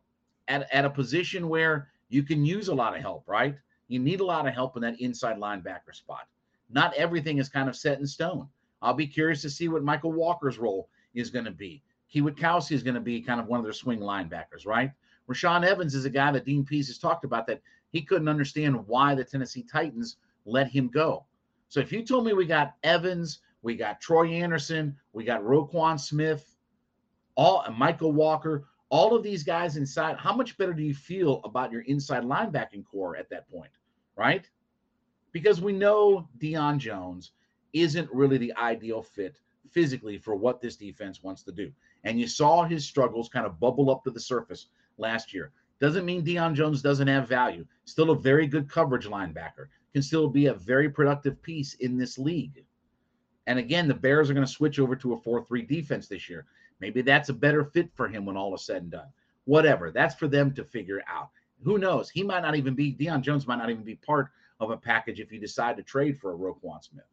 at, 0.48 0.66
at 0.72 0.84
a 0.84 0.90
position 0.90 1.48
where 1.48 1.88
you 2.08 2.22
can 2.22 2.44
use 2.44 2.68
a 2.68 2.74
lot 2.74 2.94
of 2.94 3.00
help, 3.00 3.24
right? 3.26 3.56
You 3.88 3.98
need 3.98 4.20
a 4.20 4.24
lot 4.24 4.46
of 4.46 4.54
help 4.54 4.76
in 4.76 4.82
that 4.82 5.00
inside 5.00 5.36
linebacker 5.36 5.94
spot. 5.94 6.28
Not 6.70 6.94
everything 6.94 7.38
is 7.38 7.48
kind 7.48 7.68
of 7.68 7.76
set 7.76 7.98
in 7.98 8.06
stone. 8.06 8.48
I'll 8.80 8.94
be 8.94 9.06
curious 9.06 9.42
to 9.42 9.50
see 9.50 9.68
what 9.68 9.84
Mykal 9.84 10.12
Walker's 10.12 10.58
role 10.58 10.88
is 11.14 11.30
going 11.30 11.44
to 11.44 11.50
be. 11.50 11.82
Kwiatkowski 12.12 12.72
is 12.72 12.82
going 12.82 12.94
to 12.94 13.00
be 13.00 13.20
kind 13.20 13.40
of 13.40 13.46
one 13.46 13.58
of 13.58 13.64
their 13.64 13.72
swing 13.72 14.00
linebackers, 14.00 14.66
right? 14.66 14.90
Rashaan 15.30 15.64
Evans 15.64 15.94
is 15.94 16.04
a 16.04 16.10
guy 16.10 16.32
that 16.32 16.44
Dean 16.44 16.64
Pees 16.64 16.88
has 16.88 16.98
talked 16.98 17.24
about 17.24 17.46
that 17.46 17.62
he 17.90 18.02
couldn't 18.02 18.28
understand 18.28 18.86
why 18.86 19.14
the 19.14 19.24
Tennessee 19.24 19.62
Titans 19.62 20.16
let 20.44 20.68
him 20.68 20.88
go. 20.88 21.26
So 21.68 21.80
if 21.80 21.92
you 21.92 22.04
told 22.04 22.26
me 22.26 22.32
we 22.32 22.44
got 22.44 22.74
Evans, 22.82 23.40
we 23.62 23.76
got 23.76 24.00
Troy 24.00 24.28
Anderson, 24.28 24.96
we 25.12 25.24
got 25.24 25.42
Roquan 25.42 25.98
Smith, 25.98 26.56
all 27.34 27.64
Mykal 27.64 28.12
Walker, 28.12 28.66
all 28.90 29.16
of 29.16 29.22
these 29.22 29.42
guys 29.42 29.76
inside, 29.76 30.18
how 30.18 30.36
much 30.36 30.58
better 30.58 30.74
do 30.74 30.82
you 30.82 30.94
feel 30.94 31.40
about 31.44 31.72
your 31.72 31.80
inside 31.82 32.24
linebacking 32.24 32.84
corps 32.84 33.16
at 33.16 33.30
that 33.30 33.50
point, 33.50 33.70
right? 34.16 34.46
Because 35.32 35.62
we 35.62 35.72
know 35.72 36.28
Deion 36.38 36.76
Jones 36.76 37.32
isn't 37.72 38.12
really 38.12 38.36
the 38.36 38.54
ideal 38.56 39.02
fit 39.02 39.40
physically 39.70 40.18
for 40.18 40.34
what 40.34 40.60
this 40.60 40.76
defense 40.76 41.22
wants 41.22 41.42
to 41.44 41.52
do. 41.52 41.72
And 42.04 42.20
you 42.20 42.26
saw 42.26 42.64
his 42.64 42.84
struggles 42.84 43.30
kind 43.30 43.46
of 43.46 43.58
bubble 43.58 43.90
up 43.90 44.04
to 44.04 44.10
the 44.10 44.20
surface 44.20 44.66
last 44.98 45.32
year. 45.32 45.52
Doesn't 45.80 46.04
mean 46.04 46.22
Deion 46.24 46.54
Jones 46.54 46.82
doesn't 46.82 47.08
have 47.08 47.26
value. 47.28 47.64
Still 47.86 48.10
a 48.10 48.18
very 48.18 48.46
good 48.46 48.68
coverage 48.68 49.08
linebacker 49.08 49.68
can 49.92 50.02
still 50.02 50.28
be 50.28 50.46
a 50.46 50.54
very 50.54 50.88
productive 50.88 51.42
piece 51.42 51.74
in 51.74 51.96
this 51.96 52.18
league. 52.18 52.64
And 53.46 53.58
again, 53.58 53.88
the 53.88 53.94
Bears 53.94 54.30
are 54.30 54.34
going 54.34 54.46
to 54.46 54.52
switch 54.52 54.78
over 54.78 54.96
to 54.96 55.14
a 55.14 55.20
4 55.20 55.44
3 55.44 55.62
defense 55.62 56.06
this 56.06 56.28
year. 56.28 56.46
Maybe 56.80 57.02
that's 57.02 57.28
a 57.28 57.34
better 57.34 57.64
fit 57.64 57.90
for 57.94 58.08
him 58.08 58.24
when 58.24 58.36
all 58.36 58.54
is 58.54 58.64
said 58.64 58.82
and 58.82 58.90
done. 58.90 59.08
Whatever. 59.44 59.90
That's 59.90 60.14
for 60.14 60.28
them 60.28 60.52
to 60.54 60.64
figure 60.64 61.02
out. 61.08 61.30
Who 61.62 61.78
knows? 61.78 62.10
He 62.10 62.22
might 62.22 62.42
not 62.42 62.56
even 62.56 62.74
be, 62.74 62.94
Deion 62.94 63.22
Jones 63.22 63.46
might 63.46 63.58
not 63.58 63.70
even 63.70 63.84
be 63.84 63.94
part 63.96 64.28
of 64.60 64.70
a 64.70 64.76
package 64.76 65.20
if 65.20 65.32
you 65.32 65.38
decide 65.38 65.76
to 65.76 65.82
trade 65.82 66.18
for 66.18 66.32
a 66.32 66.36
Roquan 66.36 66.82
Smith. 66.82 67.04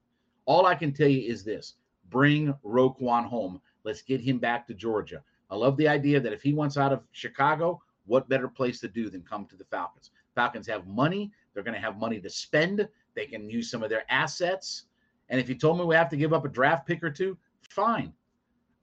All 0.46 0.66
I 0.66 0.76
can 0.76 0.92
tell 0.92 1.08
you 1.08 1.22
is 1.22 1.44
this 1.44 1.76
bring 2.10 2.54
Roquan 2.66 3.26
home. 3.26 3.62
Let's 3.84 4.02
get 4.02 4.22
him 4.22 4.40
back 4.40 4.66
to 4.68 4.74
Georgia. 4.74 5.24
I 5.52 5.56
love 5.56 5.78
the 5.78 5.88
idea 5.88 6.20
that 6.20 6.34
if 6.34 6.42
he 6.42 6.54
wants 6.54 6.78
out 6.78 6.94
of 6.94 7.04
Chicago, 7.12 7.82
what 8.10 8.28
better 8.28 8.48
place 8.48 8.80
to 8.82 8.88
do 8.88 9.10
than 9.10 9.22
come 9.22 9.46
to 9.46 9.56
the 9.56 9.64
Falcons? 9.66 10.12
Falcons 10.36 10.68
have 10.68 10.88
money. 10.88 11.32
They're 11.54 11.64
going 11.64 11.76
to 11.76 11.82
have 11.82 11.98
money 11.98 12.20
to 12.20 12.30
spend. 12.30 12.88
They 13.16 13.26
can 13.26 13.50
use 13.50 13.70
some 13.70 13.84
of 13.84 13.90
their 13.90 14.04
assets. 14.10 14.84
And 15.30 15.40
if 15.40 15.48
you 15.48 15.56
told 15.56 15.78
me 15.78 15.86
we 15.86 15.96
have 15.96 16.10
to 16.10 16.18
give 16.18 16.34
up 16.34 16.46
a 16.46 16.50
draft 16.50 16.88
pick 16.88 17.04
or 17.04 17.12
two, 17.12 17.38
fine. 17.62 18.14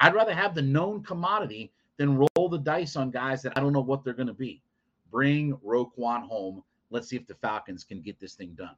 I'd 0.00 0.14
rather 0.14 0.34
have 0.34 0.54
the 0.54 0.62
known 0.62 1.02
commodity 1.02 1.72
than 1.96 2.18
roll 2.18 2.48
the 2.48 2.58
dice 2.58 2.96
on 2.96 3.10
guys 3.10 3.42
that 3.42 3.56
I 3.56 3.60
don't 3.60 3.72
know 3.72 3.80
what 3.80 4.04
they're 4.04 4.14
going 4.14 4.26
to 4.26 4.34
be. 4.34 4.62
Bring 5.10 5.54
Roquan 5.56 6.22
home. 6.22 6.62
Let's 6.90 7.08
see 7.08 7.16
if 7.16 7.26
the 7.26 7.34
Falcons 7.34 7.84
can 7.84 8.00
get 8.00 8.20
this 8.20 8.34
thing 8.34 8.54
done. 8.56 8.76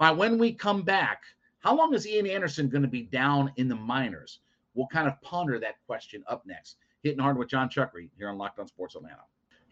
All 0.00 0.08
right, 0.08 0.16
when 0.16 0.38
we 0.38 0.52
come 0.52 0.82
back, 0.82 1.22
how 1.58 1.74
long 1.74 1.94
is 1.94 2.06
Ian 2.06 2.26
Anderson 2.26 2.68
going 2.68 2.82
to 2.82 2.88
be 2.88 3.02
down 3.02 3.52
in 3.56 3.68
the 3.68 3.74
minors? 3.74 4.40
We'll 4.74 4.86
kind 4.88 5.08
of 5.08 5.20
ponder 5.22 5.58
that 5.58 5.84
question 5.86 6.24
up 6.28 6.44
next. 6.46 6.76
Hitting 7.02 7.20
hard 7.20 7.38
with 7.38 7.48
Jon 7.48 7.68
Chuckery 7.68 8.08
here 8.16 8.28
on 8.28 8.38
Locked 8.38 8.58
On 8.58 8.66
Sports 8.66 8.94
Atlanta. 8.94 9.22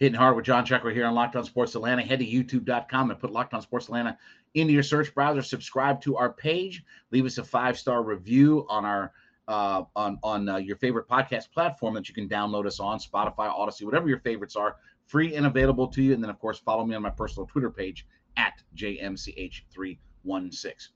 Hitting 0.03 0.19
hard 0.19 0.35
with 0.35 0.47
Jon 0.47 0.67
Chuckery 0.67 0.95
here 0.95 1.07
on 1.07 1.15
Locked 1.15 1.37
On 1.37 1.45
Sports 1.45 1.77
Atlanta. 1.77 2.03
Head 2.03 2.19
to 2.19 2.27
youtube.com 2.27 3.13
and 3.13 3.21
put 3.21 3.31
Locked 3.31 3.55
On 3.55 3.63
Sports 3.63 3.87
Atlanta 3.87 4.19
into 4.55 4.73
your 4.73 4.83
search 4.83 5.15
browser. 5.15 5.43
Subscribe 5.43 6.01
to 6.01 6.17
our 6.17 6.33
page. 6.33 6.83
Leave 7.13 7.25
us 7.25 7.39
a 7.39 7.45
five 7.45 7.79
star 7.79 8.03
review 8.03 8.67
on 8.69 8.85
our 8.85 9.13
uh, 9.47 9.85
on 9.95 10.19
on 10.25 10.49
uh, 10.49 10.57
your 10.57 10.75
favorite 10.75 11.07
podcast 11.07 11.53
platform 11.53 11.95
that 11.95 12.09
you 12.09 12.17
can 12.17 12.29
download 12.29 12.67
us 12.67 12.81
on 12.81 12.99
Spotify, 12.99 13.49
Audacy, 13.49 13.85
whatever 13.85 14.09
your 14.09 14.19
favorites 14.19 14.57
are. 14.57 14.75
free 15.07 15.37
and 15.37 15.47
available 15.47 15.87
to 15.87 16.03
you. 16.03 16.15
And 16.15 16.21
then, 16.21 16.31
of 16.31 16.41
course, 16.41 16.59
follow 16.59 16.85
me 16.85 16.97
on 16.97 17.03
my 17.03 17.11
personal 17.11 17.47
Twitter 17.47 17.71
page 17.71 18.05
at 18.37 18.61
JMCH316. 18.77 20.89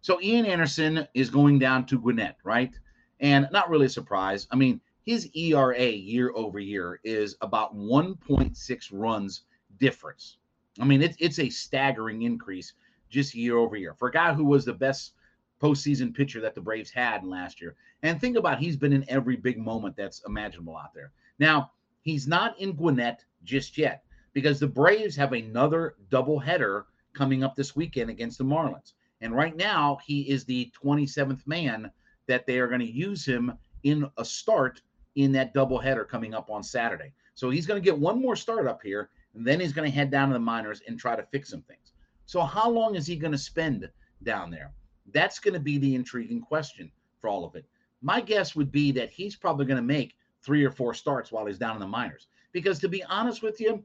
So 0.00 0.20
Ian 0.20 0.46
Anderson 0.46 1.06
is 1.14 1.30
going 1.30 1.60
down 1.60 1.86
to 1.86 2.00
Gwinnett, 2.00 2.38
right? 2.42 2.76
And 3.20 3.46
not 3.52 3.70
really 3.70 3.86
a 3.86 3.88
surprise. 3.88 4.48
I 4.50 4.56
mean, 4.56 4.80
his 5.08 5.26
ERA 5.34 5.86
year 5.86 6.32
over 6.34 6.58
year 6.58 7.00
is 7.02 7.34
about 7.40 7.74
1.6 7.74 8.88
runs 8.92 9.44
difference. 9.78 10.36
I 10.78 10.84
mean, 10.84 11.00
it's 11.00 11.16
it's 11.18 11.38
a 11.38 11.48
staggering 11.48 12.24
increase 12.24 12.74
just 13.08 13.34
year 13.34 13.56
over 13.56 13.74
year 13.74 13.94
for 13.94 14.08
a 14.08 14.12
guy 14.12 14.34
who 14.34 14.44
was 14.44 14.66
the 14.66 14.74
best 14.74 15.14
postseason 15.62 16.14
pitcher 16.14 16.42
that 16.42 16.54
the 16.54 16.60
Braves 16.60 16.90
had 16.90 17.24
last 17.24 17.58
year. 17.58 17.74
And 18.02 18.20
think 18.20 18.36
about 18.36 18.58
he's 18.58 18.76
been 18.76 18.92
in 18.92 19.08
every 19.08 19.36
big 19.36 19.56
moment 19.56 19.96
that's 19.96 20.22
imaginable 20.26 20.76
out 20.76 20.92
there. 20.92 21.10
Now, 21.38 21.70
he's 22.02 22.28
not 22.28 22.60
in 22.60 22.72
Gwinnett 22.72 23.24
just 23.44 23.78
yet 23.78 24.04
because 24.34 24.60
the 24.60 24.66
Braves 24.66 25.16
have 25.16 25.32
another 25.32 25.94
doubleheader 26.10 26.84
coming 27.14 27.42
up 27.42 27.56
this 27.56 27.74
weekend 27.74 28.10
against 28.10 28.36
the 28.36 28.44
Marlins. 28.44 28.92
And 29.22 29.34
right 29.34 29.56
now, 29.56 30.00
he 30.04 30.28
is 30.28 30.44
the 30.44 30.70
27th 30.84 31.46
man 31.46 31.90
that 32.26 32.44
they 32.44 32.58
are 32.58 32.68
going 32.68 32.80
to 32.80 32.92
use 32.92 33.24
him 33.24 33.54
in 33.84 34.06
a 34.18 34.24
start 34.24 34.82
in 35.18 35.32
that 35.32 35.52
doubleheader 35.52 36.08
coming 36.08 36.32
up 36.32 36.48
on 36.48 36.62
Saturday. 36.62 37.12
So 37.34 37.50
he's 37.50 37.66
going 37.66 37.80
to 37.80 37.84
get 37.84 37.98
one 37.98 38.22
more 38.22 38.36
start 38.36 38.68
up 38.68 38.80
here, 38.82 39.10
and 39.34 39.44
then 39.44 39.58
he's 39.58 39.72
going 39.72 39.90
to 39.90 39.94
head 39.94 40.12
down 40.12 40.28
to 40.28 40.34
the 40.34 40.40
minors 40.40 40.80
and 40.86 40.96
try 40.96 41.16
to 41.16 41.24
fix 41.24 41.50
some 41.50 41.62
things. 41.62 41.92
So, 42.26 42.40
how 42.42 42.70
long 42.70 42.94
is 42.94 43.06
he 43.06 43.16
going 43.16 43.32
to 43.32 43.38
spend 43.38 43.88
down 44.22 44.50
there? 44.50 44.72
That's 45.12 45.40
going 45.40 45.54
to 45.54 45.60
be 45.60 45.76
the 45.78 45.94
intriguing 45.94 46.40
question 46.40 46.90
for 47.20 47.28
all 47.28 47.44
of 47.44 47.56
it. 47.56 47.64
My 48.00 48.20
guess 48.20 48.54
would 48.54 48.70
be 48.70 48.92
that 48.92 49.10
he's 49.10 49.34
probably 49.34 49.66
going 49.66 49.76
to 49.76 49.82
make 49.82 50.14
three 50.40 50.64
or 50.64 50.70
four 50.70 50.94
starts 50.94 51.32
while 51.32 51.46
he's 51.46 51.58
down 51.58 51.74
in 51.74 51.80
the 51.80 51.86
minors. 51.86 52.28
Because 52.52 52.78
to 52.78 52.88
be 52.88 53.02
honest 53.04 53.42
with 53.42 53.60
you, 53.60 53.82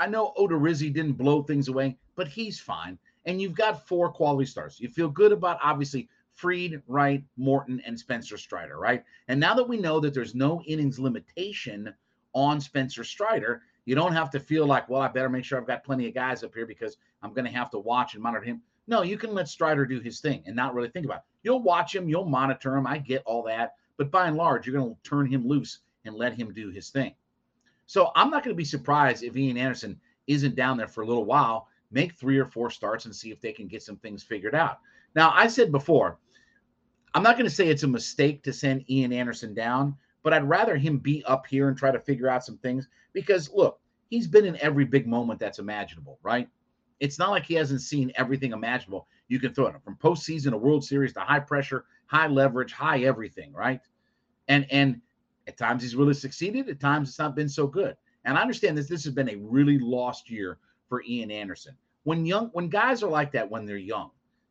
I 0.00 0.08
know 0.08 0.32
Odorizzi 0.36 0.92
didn't 0.92 1.12
blow 1.12 1.42
things 1.42 1.68
away, 1.68 1.98
but 2.16 2.26
he's 2.26 2.58
fine. 2.58 2.98
And 3.26 3.40
you've 3.40 3.54
got 3.54 3.86
four 3.86 4.10
quality 4.10 4.46
starts. 4.46 4.80
You 4.80 4.88
feel 4.88 5.08
good 5.08 5.30
about 5.30 5.58
obviously 5.62 6.08
Fried, 6.38 6.80
Wright, 6.86 7.24
Morton, 7.36 7.82
and 7.84 7.98
Spencer 7.98 8.38
Strider, 8.38 8.78
right? 8.78 9.02
And 9.26 9.40
now 9.40 9.54
that 9.54 9.68
we 9.68 9.76
know 9.76 9.98
that 9.98 10.14
there's 10.14 10.36
no 10.36 10.62
innings 10.66 11.00
limitation 11.00 11.92
on 12.32 12.60
Spencer 12.60 13.02
Strider, 13.02 13.62
you 13.86 13.96
don't 13.96 14.12
have 14.12 14.30
to 14.30 14.38
feel 14.38 14.64
like, 14.64 14.88
well, 14.88 15.02
I 15.02 15.08
better 15.08 15.28
make 15.28 15.44
sure 15.44 15.58
I've 15.58 15.66
got 15.66 15.82
plenty 15.82 16.06
of 16.06 16.14
guys 16.14 16.44
up 16.44 16.54
here 16.54 16.64
because 16.64 16.96
I'm 17.22 17.34
going 17.34 17.44
to 17.44 17.50
have 17.50 17.70
to 17.70 17.80
watch 17.80 18.14
and 18.14 18.22
monitor 18.22 18.44
him. 18.44 18.62
No, 18.86 19.02
you 19.02 19.18
can 19.18 19.34
let 19.34 19.48
Strider 19.48 19.84
do 19.84 19.98
his 19.98 20.20
thing 20.20 20.44
and 20.46 20.54
not 20.54 20.74
really 20.74 20.90
think 20.90 21.06
about 21.06 21.18
it. 21.18 21.24
You'll 21.42 21.62
watch 21.62 21.92
him, 21.92 22.08
you'll 22.08 22.24
monitor 22.24 22.76
him. 22.76 22.86
I 22.86 22.98
get 22.98 23.24
all 23.26 23.42
that. 23.42 23.74
But 23.96 24.12
by 24.12 24.28
and 24.28 24.36
large, 24.36 24.64
you're 24.64 24.78
going 24.78 24.94
to 24.94 25.10
turn 25.10 25.26
him 25.26 25.44
loose 25.44 25.80
and 26.04 26.14
let 26.14 26.34
him 26.34 26.54
do 26.54 26.70
his 26.70 26.90
thing. 26.90 27.16
So 27.86 28.12
I'm 28.14 28.30
not 28.30 28.44
going 28.44 28.54
to 28.54 28.58
be 28.58 28.64
surprised 28.64 29.24
if 29.24 29.36
Ian 29.36 29.56
Anderson 29.56 29.98
isn't 30.28 30.54
down 30.54 30.76
there 30.76 30.86
for 30.86 31.02
a 31.02 31.06
little 31.06 31.24
while, 31.24 31.66
make 31.90 32.12
three 32.12 32.38
or 32.38 32.44
four 32.44 32.70
starts 32.70 33.06
and 33.06 33.16
see 33.16 33.32
if 33.32 33.40
they 33.40 33.52
can 33.52 33.66
get 33.66 33.82
some 33.82 33.96
things 33.96 34.22
figured 34.22 34.54
out. 34.54 34.78
Now, 35.14 35.32
I 35.34 35.48
said 35.48 35.72
before, 35.72 36.18
I'm 37.14 37.22
not 37.22 37.36
going 37.36 37.48
to 37.48 37.54
say 37.54 37.68
it's 37.68 37.82
a 37.82 37.88
mistake 37.88 38.42
to 38.44 38.52
send 38.52 38.88
Ian 38.90 39.12
Anderson 39.12 39.54
down, 39.54 39.96
but 40.22 40.32
I'd 40.32 40.48
rather 40.48 40.76
him 40.76 40.98
be 40.98 41.24
up 41.24 41.46
here 41.46 41.68
and 41.68 41.76
try 41.76 41.90
to 41.90 42.00
figure 42.00 42.28
out 42.28 42.44
some 42.44 42.58
things 42.58 42.88
because 43.12 43.50
look, 43.52 43.80
he's 44.10 44.26
been 44.26 44.44
in 44.44 44.60
every 44.60 44.84
big 44.84 45.06
moment 45.06 45.40
that's 45.40 45.58
imaginable, 45.58 46.18
right? 46.22 46.48
It's 47.00 47.18
not 47.18 47.30
like 47.30 47.44
he 47.44 47.54
hasn't 47.54 47.82
seen 47.82 48.12
everything 48.16 48.52
imaginable. 48.52 49.06
You 49.28 49.38
can 49.38 49.54
throw 49.54 49.66
it 49.66 49.74
from 49.84 49.96
postseason, 49.96 50.52
a 50.52 50.56
World 50.56 50.84
Series 50.84 51.12
to 51.14 51.20
high 51.20 51.40
pressure, 51.40 51.84
high 52.06 52.26
leverage, 52.26 52.72
high 52.72 53.00
everything, 53.00 53.52
right? 53.52 53.80
And 54.48 54.66
and 54.70 55.00
at 55.46 55.56
times 55.56 55.82
he's 55.82 55.96
really 55.96 56.14
succeeded. 56.14 56.68
At 56.68 56.80
times 56.80 57.10
it's 57.10 57.18
not 57.18 57.36
been 57.36 57.48
so 57.48 57.66
good. 57.66 57.96
And 58.24 58.36
I 58.36 58.42
understand 58.42 58.76
this. 58.76 58.88
This 58.88 59.04
has 59.04 59.14
been 59.14 59.30
a 59.30 59.36
really 59.36 59.78
lost 59.78 60.30
year 60.30 60.58
for 60.88 61.02
Ian 61.04 61.30
Anderson. 61.30 61.74
When 62.04 62.26
young, 62.26 62.48
when 62.52 62.68
guys 62.68 63.02
are 63.02 63.10
like 63.10 63.32
that 63.32 63.48
when 63.48 63.64
they're 63.64 63.76
young, 63.76 64.10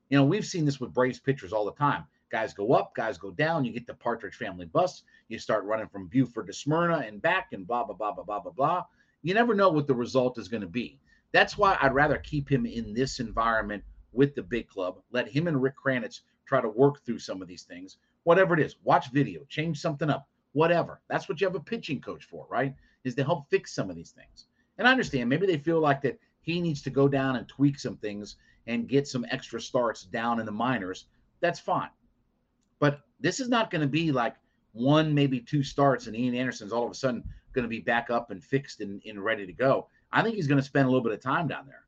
you 0.09 0.17
know, 0.17 0.23
we've 0.23 0.45
seen 0.45 0.65
this 0.65 0.79
with 0.79 0.93
Braves 0.93 1.19
pitchers 1.19 1.53
all 1.53 1.65
the 1.65 1.73
time. 1.73 2.05
Guys 2.29 2.53
go 2.53 2.73
up, 2.73 2.93
guys 2.95 3.17
go 3.17 3.31
down. 3.31 3.63
You 3.63 3.71
get 3.71 3.87
the 3.87 3.93
Partridge 3.93 4.35
family 4.35 4.65
bus. 4.65 5.03
You 5.29 5.39
start 5.39 5.65
running 5.65 5.87
from 5.87 6.07
Buford 6.07 6.47
to 6.47 6.53
Smyrna 6.53 7.05
and 7.07 7.21
back, 7.21 7.53
and 7.53 7.65
blah 7.65 7.83
blah 7.83 7.95
blah 7.95 8.11
blah 8.11 8.23
blah 8.23 8.39
blah 8.39 8.51
blah. 8.51 8.83
You 9.21 9.33
never 9.33 9.55
know 9.55 9.69
what 9.69 9.87
the 9.87 9.95
result 9.95 10.37
is 10.37 10.47
going 10.47 10.61
to 10.61 10.67
be. 10.67 10.99
That's 11.31 11.57
why 11.57 11.77
I'd 11.81 11.93
rather 11.93 12.17
keep 12.17 12.49
him 12.49 12.65
in 12.65 12.93
this 12.93 13.19
environment 13.19 13.83
with 14.11 14.35
the 14.35 14.43
big 14.43 14.67
club. 14.67 14.99
Let 15.11 15.29
him 15.29 15.47
and 15.47 15.61
Rick 15.61 15.75
Kranitz 15.83 16.21
try 16.45 16.61
to 16.61 16.69
work 16.69 17.05
through 17.05 17.19
some 17.19 17.41
of 17.41 17.47
these 17.47 17.63
things. 17.63 17.97
Whatever 18.23 18.53
it 18.53 18.65
is, 18.65 18.75
watch 18.83 19.11
video, 19.11 19.43
change 19.49 19.79
something 19.79 20.09
up, 20.09 20.27
whatever. 20.53 21.01
That's 21.09 21.29
what 21.29 21.39
you 21.39 21.47
have 21.47 21.55
a 21.55 21.59
pitching 21.59 22.01
coach 22.01 22.25
for, 22.25 22.45
right? 22.49 22.73
Is 23.03 23.15
to 23.15 23.23
help 23.23 23.49
fix 23.49 23.73
some 23.73 23.89
of 23.89 23.95
these 23.95 24.11
things. 24.11 24.47
And 24.77 24.87
I 24.87 24.91
understand 24.91 25.29
maybe 25.29 25.47
they 25.47 25.57
feel 25.57 25.79
like 25.79 26.01
that 26.01 26.19
he 26.41 26.61
needs 26.61 26.81
to 26.83 26.89
go 26.89 27.07
down 27.07 27.35
and 27.35 27.47
tweak 27.47 27.79
some 27.79 27.97
things 27.97 28.37
and 28.67 28.87
get 28.87 29.07
some 29.07 29.25
extra 29.29 29.61
starts 29.61 30.03
down 30.03 30.39
in 30.39 30.45
the 30.45 30.51
minors. 30.51 31.05
That's 31.41 31.59
fine. 31.59 31.89
But 32.79 33.01
this 33.19 33.39
is 33.39 33.49
not 33.49 33.71
going 33.71 33.81
to 33.81 33.87
be 33.87 34.11
like 34.11 34.35
one, 34.73 35.13
maybe 35.13 35.39
two 35.39 35.63
starts, 35.63 36.07
and 36.07 36.15
Ian 36.15 36.35
Anderson's 36.35 36.71
all 36.71 36.85
of 36.85 36.91
a 36.91 36.95
sudden 36.95 37.23
going 37.53 37.63
to 37.63 37.69
be 37.69 37.79
back 37.79 38.09
up 38.09 38.29
and 38.31 38.43
fixed 38.43 38.81
and, 38.81 39.01
and 39.05 39.23
ready 39.23 39.45
to 39.45 39.53
go. 39.53 39.87
I 40.11 40.21
think 40.21 40.35
he's 40.35 40.47
going 40.47 40.59
to 40.59 40.63
spend 40.63 40.85
a 40.85 40.89
little 40.89 41.03
bit 41.03 41.13
of 41.13 41.21
time 41.21 41.47
down 41.47 41.65
there. 41.65 41.83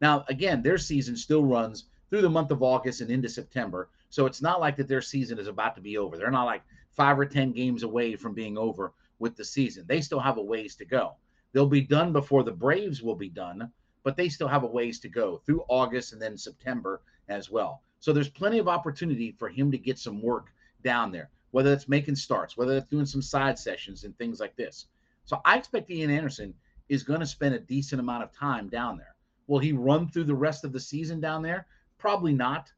Now, 0.00 0.24
again, 0.28 0.62
their 0.62 0.78
season 0.78 1.16
still 1.16 1.44
runs 1.44 1.84
through 2.10 2.22
the 2.22 2.30
month 2.30 2.50
of 2.50 2.62
August 2.62 3.00
and 3.00 3.10
into 3.10 3.28
September. 3.28 3.88
So 4.10 4.26
it's 4.26 4.42
not 4.42 4.60
like 4.60 4.76
that 4.76 4.88
their 4.88 5.00
season 5.00 5.38
is 5.38 5.46
about 5.46 5.76
to 5.76 5.80
be 5.80 5.96
over. 5.96 6.18
They're 6.18 6.30
not 6.30 6.44
like 6.44 6.62
five 6.90 7.18
or 7.18 7.24
10 7.24 7.52
games 7.52 7.84
away 7.84 8.16
from 8.16 8.34
being 8.34 8.58
over 8.58 8.92
with 9.18 9.36
the 9.36 9.44
season. 9.44 9.84
They 9.86 10.00
still 10.00 10.20
have 10.20 10.36
a 10.36 10.42
ways 10.42 10.74
to 10.76 10.84
go. 10.84 11.14
They'll 11.52 11.66
be 11.66 11.80
done 11.80 12.12
before 12.12 12.42
the 12.42 12.52
Braves 12.52 13.02
will 13.02 13.14
be 13.14 13.28
done, 13.28 13.70
but 14.02 14.16
they 14.16 14.28
still 14.28 14.48
have 14.48 14.64
a 14.64 14.66
ways 14.66 14.98
to 15.00 15.08
go 15.08 15.38
through 15.46 15.64
August 15.68 16.12
and 16.12 16.20
then 16.20 16.36
September 16.36 17.00
as 17.28 17.48
well. 17.50 17.82
So 18.02 18.12
there's 18.12 18.28
plenty 18.28 18.58
of 18.58 18.66
opportunity 18.66 19.30
for 19.30 19.48
him 19.48 19.70
to 19.70 19.78
get 19.78 19.96
some 19.96 20.20
work 20.20 20.52
down 20.82 21.12
there, 21.12 21.30
whether 21.52 21.72
it's 21.72 21.88
making 21.88 22.16
starts, 22.16 22.56
whether 22.56 22.76
it's 22.76 22.88
doing 22.88 23.06
some 23.06 23.22
side 23.22 23.56
sessions 23.56 24.02
and 24.02 24.18
things 24.18 24.40
like 24.40 24.56
this. 24.56 24.86
So 25.24 25.40
I 25.44 25.56
expect 25.56 25.88
Ian 25.88 26.10
Anderson 26.10 26.52
is 26.88 27.04
going 27.04 27.20
to 27.20 27.26
spend 27.26 27.54
a 27.54 27.60
decent 27.60 28.00
amount 28.00 28.24
of 28.24 28.32
time 28.32 28.68
down 28.68 28.98
there. 28.98 29.14
Will 29.46 29.60
he 29.60 29.70
run 29.72 30.08
through 30.08 30.24
the 30.24 30.34
rest 30.34 30.64
of 30.64 30.72
the 30.72 30.80
season 30.80 31.20
down 31.20 31.42
there? 31.42 31.68
Probably 31.96 32.34
not. 32.34 32.72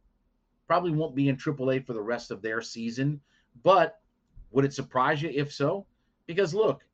Probably 0.66 0.90
won't 0.90 1.14
be 1.14 1.30
in 1.30 1.38
AAA 1.38 1.86
for 1.86 1.94
the 1.94 2.02
rest 2.02 2.30
of 2.30 2.42
their 2.42 2.60
season. 2.60 3.18
But 3.62 4.02
would 4.50 4.66
it 4.66 4.74
surprise 4.74 5.22
you 5.22 5.30
if 5.30 5.50
so? 5.50 5.86
Because 6.26 6.52
look, 6.52 6.84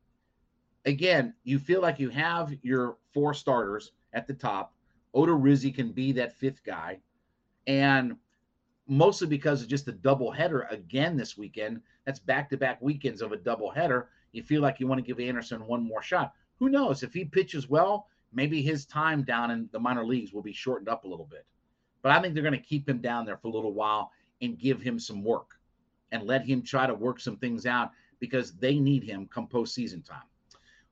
again, 0.84 1.34
you 1.42 1.58
feel 1.58 1.80
like 1.82 1.98
you 1.98 2.10
have 2.10 2.54
your 2.62 2.96
four 3.12 3.34
starters 3.34 3.90
at 4.12 4.28
the 4.28 4.34
top. 4.34 4.72
Odorizzi 5.16 5.74
can 5.74 5.90
be 5.90 6.12
that 6.12 6.36
fifth 6.36 6.62
guy. 6.62 7.00
And 7.66 8.16
mostly 8.90 9.29
because 9.29 9.62
of 9.62 9.68
just 9.68 9.87
the 9.87 9.92
double 9.92 10.33
header 10.33 10.62
again 10.70 11.16
this 11.16 11.38
weekend. 11.38 11.81
That's 12.05 12.18
back 12.18 12.51
to 12.51 12.57
back 12.57 12.83
weekends 12.83 13.23
of 13.23 13.31
a 13.31 13.37
double 13.37 13.70
header. 13.70 14.09
You 14.33 14.42
feel 14.42 14.62
like 14.62 14.81
you 14.81 14.88
want 14.88 14.99
to 14.99 15.07
give 15.07 15.20
Anderson 15.20 15.64
one 15.66 15.87
more 15.87 16.03
shot. 16.03 16.35
Who 16.59 16.68
knows? 16.68 17.03
If 17.03 17.14
he 17.14 17.25
pitches 17.25 17.68
well, 17.68 18.09
maybe 18.33 18.62
his 18.62 18.85
time 18.85 19.23
down 19.23 19.53
in 19.53 19.68
the 19.73 19.79
minor 19.79 20.05
leagues 20.05 20.33
will 20.33 20.42
be 20.42 20.53
shortened 20.53 20.88
up 20.88 21.05
a 21.05 21.09
little 21.09 21.27
bit. 21.27 21.46
But 22.03 22.12
I 22.12 22.20
think 22.20 22.35
they're 22.35 22.42
going 22.42 22.53
to 22.53 22.59
keep 22.59 22.88
him 22.88 22.99
down 22.99 23.25
there 23.25 23.37
for 23.37 23.49
a 23.49 23.53
little 23.53 23.75
while 23.75 24.11
and 24.42 24.59
give 24.59 24.81
him 24.81 24.99
some 24.99 25.23
work 25.23 25.59
and 26.11 26.25
let 26.25 26.44
him 26.44 26.62
try 26.62 26.87
to 26.87 26.94
work 26.94 27.20
some 27.20 27.37
things 27.37 27.66
out 27.66 27.92
because 28.18 28.53
they 28.55 28.79
need 28.79 29.05
him 29.05 29.29
come 29.33 29.46
postseason 29.46 30.05
time. 30.05 30.23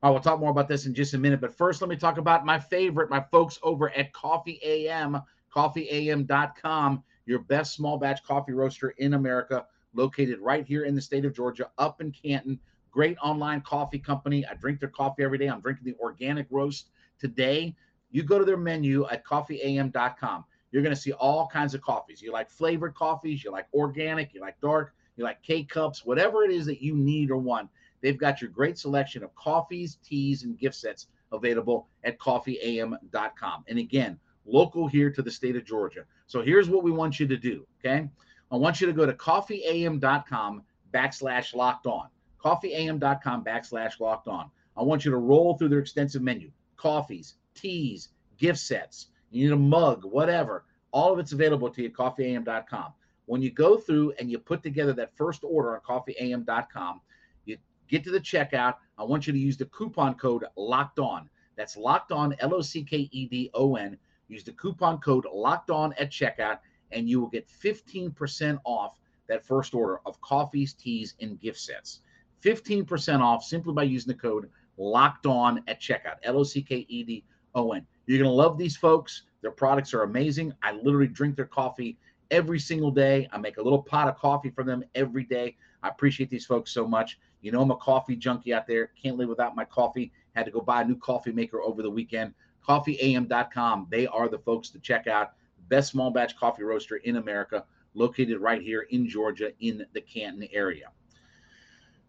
All 0.02 0.10
right, 0.10 0.14
we'll 0.14 0.22
talk 0.22 0.38
more 0.38 0.50
about 0.50 0.68
this 0.68 0.86
in 0.86 0.94
just 0.94 1.14
a 1.14 1.18
minute. 1.18 1.40
But 1.40 1.56
first, 1.56 1.82
let 1.82 1.90
me 1.90 1.96
talk 1.96 2.18
about 2.18 2.46
my 2.46 2.60
favorite, 2.60 3.10
my 3.10 3.24
folks 3.32 3.58
over 3.64 3.90
at 3.90 4.12
Coffee 4.12 4.60
AM, 4.62 5.20
coffeeam.com, 5.54 7.02
your 7.26 7.40
best 7.40 7.74
small 7.74 7.98
batch 7.98 8.22
coffee 8.24 8.52
roaster 8.52 8.90
in 8.98 9.14
America, 9.14 9.66
located 9.94 10.38
right 10.40 10.66
here 10.66 10.84
in 10.84 10.94
the 10.94 11.00
state 11.00 11.24
of 11.24 11.34
Georgia, 11.34 11.70
up 11.78 12.00
in 12.00 12.10
Canton. 12.12 12.58
Great 12.90 13.16
online 13.22 13.60
coffee 13.60 13.98
company. 13.98 14.46
I 14.46 14.54
drink 14.54 14.80
their 14.80 14.88
coffee 14.88 15.22
every 15.22 15.38
day. 15.38 15.46
I'm 15.46 15.60
drinking 15.60 15.84
the 15.84 15.96
organic 16.00 16.46
roast 16.50 16.88
today. 17.18 17.76
You 18.10 18.22
go 18.22 18.38
to 18.38 18.44
their 18.44 18.56
menu 18.56 19.06
at 19.08 19.24
coffeeam.com. 19.24 20.44
You're 20.70 20.82
going 20.82 20.94
to 20.94 21.00
see 21.00 21.12
all 21.12 21.46
kinds 21.46 21.74
of 21.74 21.80
coffees. 21.80 22.20
You 22.20 22.32
like 22.32 22.50
flavored 22.50 22.94
coffees, 22.94 23.44
you 23.44 23.50
like 23.50 23.66
organic, 23.72 24.34
you 24.34 24.40
like 24.40 24.60
dark, 24.60 24.94
you 25.16 25.24
like 25.24 25.42
K 25.42 25.64
cups, 25.64 26.04
whatever 26.04 26.44
it 26.44 26.50
is 26.50 26.66
that 26.66 26.82
you 26.82 26.94
need 26.94 27.30
or 27.30 27.38
want. 27.38 27.68
They've 28.00 28.18
got 28.18 28.40
your 28.40 28.50
great 28.50 28.78
selection 28.78 29.22
of 29.22 29.34
coffees, 29.34 29.98
teas, 30.04 30.44
and 30.44 30.58
gift 30.58 30.76
sets 30.76 31.08
available 31.32 31.88
at 32.04 32.18
coffeeam.com. 32.18 33.64
And 33.66 33.78
again, 33.78 34.18
local 34.48 34.88
here 34.88 35.10
to 35.10 35.22
the 35.22 35.30
state 35.30 35.56
of 35.56 35.64
Georgia. 35.64 36.04
So 36.26 36.42
here's 36.42 36.68
what 36.68 36.82
we 36.82 36.90
want 36.90 37.20
you 37.20 37.26
to 37.26 37.36
do. 37.36 37.66
Okay. 37.80 38.08
I 38.50 38.56
want 38.56 38.80
you 38.80 38.86
to 38.86 38.92
go 38.92 39.04
to 39.04 39.12
coffeeam.com 39.12 40.62
backslash 40.92 41.54
locked 41.54 41.86
on. 41.86 42.08
Coffeeam.com 42.42 43.44
backslash 43.44 44.00
locked 44.00 44.28
on. 44.28 44.50
I 44.76 44.82
want 44.82 45.04
you 45.04 45.10
to 45.10 45.18
roll 45.18 45.58
through 45.58 45.68
their 45.68 45.80
extensive 45.80 46.22
menu 46.22 46.50
coffees, 46.76 47.34
teas, 47.54 48.10
gift 48.38 48.60
sets. 48.60 49.08
You 49.30 49.44
need 49.44 49.52
a 49.52 49.56
mug, 49.56 50.04
whatever. 50.04 50.64
All 50.92 51.12
of 51.12 51.18
it's 51.18 51.32
available 51.32 51.68
to 51.70 51.82
you 51.82 51.88
at 51.88 51.94
coffeeam.com. 51.94 52.92
When 53.26 53.42
you 53.42 53.50
go 53.50 53.76
through 53.76 54.14
and 54.18 54.30
you 54.30 54.38
put 54.38 54.62
together 54.62 54.94
that 54.94 55.14
first 55.16 55.44
order 55.44 55.74
on 55.74 55.80
coffeeam.com, 55.82 57.00
you 57.44 57.58
get 57.88 58.04
to 58.04 58.10
the 58.10 58.20
checkout. 58.20 58.76
I 58.96 59.02
want 59.02 59.26
you 59.26 59.32
to 59.34 59.38
use 59.38 59.58
the 59.58 59.66
coupon 59.66 60.14
code 60.14 60.44
locked 60.56 60.98
on. 60.98 61.28
That's 61.56 61.76
locked 61.76 62.12
on, 62.12 62.36
L 62.38 62.54
O 62.54 62.62
C 62.62 62.84
K 62.84 63.08
E 63.10 63.26
D 63.26 63.50
O 63.52 63.76
N. 63.76 63.98
Use 64.28 64.44
the 64.44 64.52
coupon 64.52 64.98
code 64.98 65.26
locked 65.32 65.70
on 65.70 65.92
at 65.94 66.10
checkout, 66.10 66.58
and 66.92 67.08
you 67.08 67.20
will 67.20 67.28
get 67.28 67.48
15% 67.48 68.58
off 68.64 68.98
that 69.28 69.44
first 69.44 69.74
order 69.74 70.00
of 70.06 70.20
coffees, 70.20 70.74
teas, 70.74 71.14
and 71.20 71.40
gift 71.40 71.58
sets. 71.58 72.00
15% 72.42 73.20
off 73.20 73.42
simply 73.42 73.72
by 73.72 73.82
using 73.82 74.12
the 74.12 74.18
code 74.18 74.48
locked 74.76 75.26
on 75.26 75.62
at 75.66 75.80
checkout. 75.80 76.16
L 76.22 76.38
O 76.38 76.44
C 76.44 76.62
K 76.62 76.86
E 76.88 77.02
D 77.02 77.24
O 77.54 77.72
N. 77.72 77.86
You're 78.06 78.18
going 78.18 78.30
to 78.30 78.34
love 78.34 78.56
these 78.56 78.76
folks. 78.76 79.22
Their 79.42 79.50
products 79.50 79.92
are 79.92 80.02
amazing. 80.02 80.52
I 80.62 80.72
literally 80.72 81.08
drink 81.08 81.36
their 81.36 81.46
coffee 81.46 81.98
every 82.30 82.58
single 82.58 82.90
day. 82.90 83.28
I 83.32 83.38
make 83.38 83.58
a 83.58 83.62
little 83.62 83.82
pot 83.82 84.08
of 84.08 84.16
coffee 84.16 84.50
for 84.50 84.64
them 84.64 84.84
every 84.94 85.24
day. 85.24 85.56
I 85.82 85.88
appreciate 85.88 86.30
these 86.30 86.46
folks 86.46 86.72
so 86.72 86.86
much. 86.86 87.18
You 87.40 87.52
know, 87.52 87.60
I'm 87.60 87.70
a 87.70 87.76
coffee 87.76 88.16
junkie 88.16 88.52
out 88.52 88.66
there. 88.66 88.90
Can't 89.00 89.16
live 89.16 89.28
without 89.28 89.54
my 89.54 89.64
coffee. 89.64 90.12
Had 90.34 90.44
to 90.46 90.50
go 90.50 90.60
buy 90.60 90.82
a 90.82 90.84
new 90.84 90.96
coffee 90.96 91.32
maker 91.32 91.60
over 91.60 91.82
the 91.82 91.90
weekend. 91.90 92.34
CoffeeAM.com. 92.68 93.86
They 93.90 94.06
are 94.06 94.28
the 94.28 94.38
folks 94.38 94.68
to 94.70 94.78
check 94.78 95.06
out. 95.06 95.32
Best 95.68 95.90
small 95.90 96.10
batch 96.10 96.36
coffee 96.36 96.62
roaster 96.62 96.96
in 96.96 97.16
America, 97.16 97.64
located 97.94 98.40
right 98.40 98.62
here 98.62 98.82
in 98.90 99.08
Georgia 99.08 99.52
in 99.60 99.86
the 99.92 100.00
Canton 100.00 100.48
area. 100.52 100.90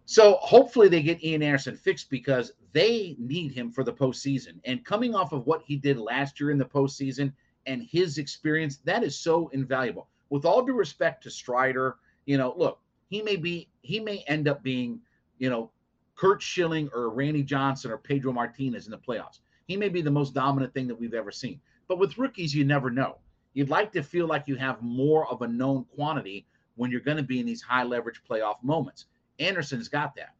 So 0.05 0.37
hopefully 0.41 0.89
they 0.89 1.03
get 1.03 1.23
Ian 1.23 1.43
Anderson 1.43 1.77
fixed 1.77 2.09
because 2.09 2.53
they 2.73 3.15
need 3.19 3.51
him 3.51 3.71
for 3.71 3.83
the 3.83 3.93
postseason. 3.93 4.59
And 4.65 4.83
coming 4.83 5.13
off 5.13 5.33
of 5.33 5.45
what 5.45 5.61
he 5.63 5.75
did 5.75 5.99
last 5.99 6.39
year 6.39 6.51
in 6.51 6.57
the 6.57 6.65
postseason 6.65 7.31
and 7.67 7.83
his 7.83 8.17
experience, 8.17 8.77
that 8.85 9.03
is 9.03 9.17
so 9.17 9.49
invaluable. 9.49 10.07
With 10.29 10.45
all 10.45 10.63
due 10.63 10.73
respect 10.73 11.23
to 11.23 11.29
Strider, 11.29 11.97
you 12.25 12.37
know, 12.37 12.53
look, 12.57 12.79
he 13.09 13.21
may 13.21 13.35
be, 13.35 13.69
he 13.81 13.99
may 13.99 14.23
end 14.27 14.47
up 14.47 14.63
being, 14.63 14.99
you 15.37 15.49
know, 15.49 15.71
Curt 16.15 16.41
Schilling 16.41 16.89
or 16.93 17.09
Randy 17.11 17.43
Johnson 17.43 17.91
or 17.91 17.97
Pedro 17.97 18.33
Martinez 18.33 18.85
in 18.85 18.91
the 18.91 18.97
playoffs. 18.97 19.39
He 19.69 19.77
may 19.77 19.87
be 19.87 20.01
the 20.01 20.09
most 20.09 20.33
dominant 20.33 20.73
thing 20.73 20.87
that 20.87 20.99
we've 20.99 21.13
ever 21.13 21.31
seen. 21.31 21.61
But 21.87 21.99
with 21.99 22.17
rookies, 22.17 22.55
you 22.55 22.65
never 22.65 22.89
know. 22.89 23.19
You'd 23.53 23.69
like 23.69 23.91
to 23.91 24.01
feel 24.01 24.25
like 24.25 24.47
you 24.47 24.55
have 24.55 24.81
more 24.81 25.27
of 25.29 25.43
a 25.43 25.47
known 25.47 25.85
quantity 25.95 26.47
when 26.75 26.89
you're 26.89 27.01
going 27.01 27.17
to 27.17 27.23
be 27.23 27.39
in 27.39 27.45
these 27.45 27.61
high 27.61 27.83
leverage 27.83 28.23
playoff 28.27 28.55
moments. 28.63 29.05
Anderson's 29.37 29.87
got 29.87 30.15
that. 30.15 30.33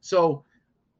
So, 0.00 0.44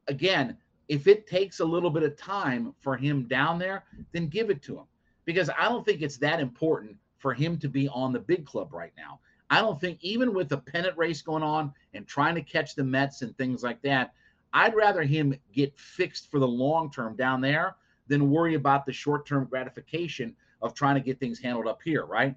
again, 0.08 0.58
if 0.88 1.06
it 1.06 1.26
takes 1.26 1.60
a 1.60 1.64
little 1.64 1.88
bit 1.88 2.02
of 2.02 2.18
time 2.18 2.74
for 2.80 2.98
him 2.98 3.26
down 3.26 3.58
there, 3.58 3.84
then 4.12 4.28
give 4.28 4.50
it 4.50 4.60
to 4.64 4.76
him 4.76 4.84
because 5.24 5.48
I 5.48 5.70
don't 5.70 5.86
think 5.86 6.02
it's 6.02 6.18
that 6.18 6.40
important 6.40 6.98
for 7.16 7.32
him 7.32 7.56
to 7.60 7.68
be 7.68 7.88
on 7.88 8.12
the 8.12 8.20
big 8.20 8.44
club 8.44 8.74
right 8.74 8.92
now. 8.94 9.20
I 9.48 9.62
don't 9.62 9.80
think 9.80 9.98
even 10.02 10.34
with 10.34 10.50
the 10.50 10.58
pennant 10.58 10.98
race 10.98 11.22
going 11.22 11.42
on 11.42 11.72
and 11.94 12.06
trying 12.06 12.34
to 12.34 12.42
catch 12.42 12.74
the 12.74 12.84
Mets 12.84 13.22
and 13.22 13.34
things 13.38 13.62
like 13.62 13.80
that, 13.82 14.12
I'd 14.52 14.74
rather 14.74 15.02
him 15.02 15.34
get 15.52 15.78
fixed 15.78 16.30
for 16.30 16.40
the 16.40 16.48
long 16.48 16.90
term 16.90 17.16
down 17.16 17.40
there 17.40 17.76
than 18.06 18.30
worry 18.30 18.54
about 18.54 18.86
the 18.86 18.92
short 18.92 19.26
term 19.26 19.44
gratification 19.44 20.34
of 20.62 20.74
trying 20.74 20.94
to 20.94 21.00
get 21.00 21.20
things 21.20 21.38
handled 21.38 21.66
up 21.66 21.80
here, 21.84 22.04
right? 22.06 22.34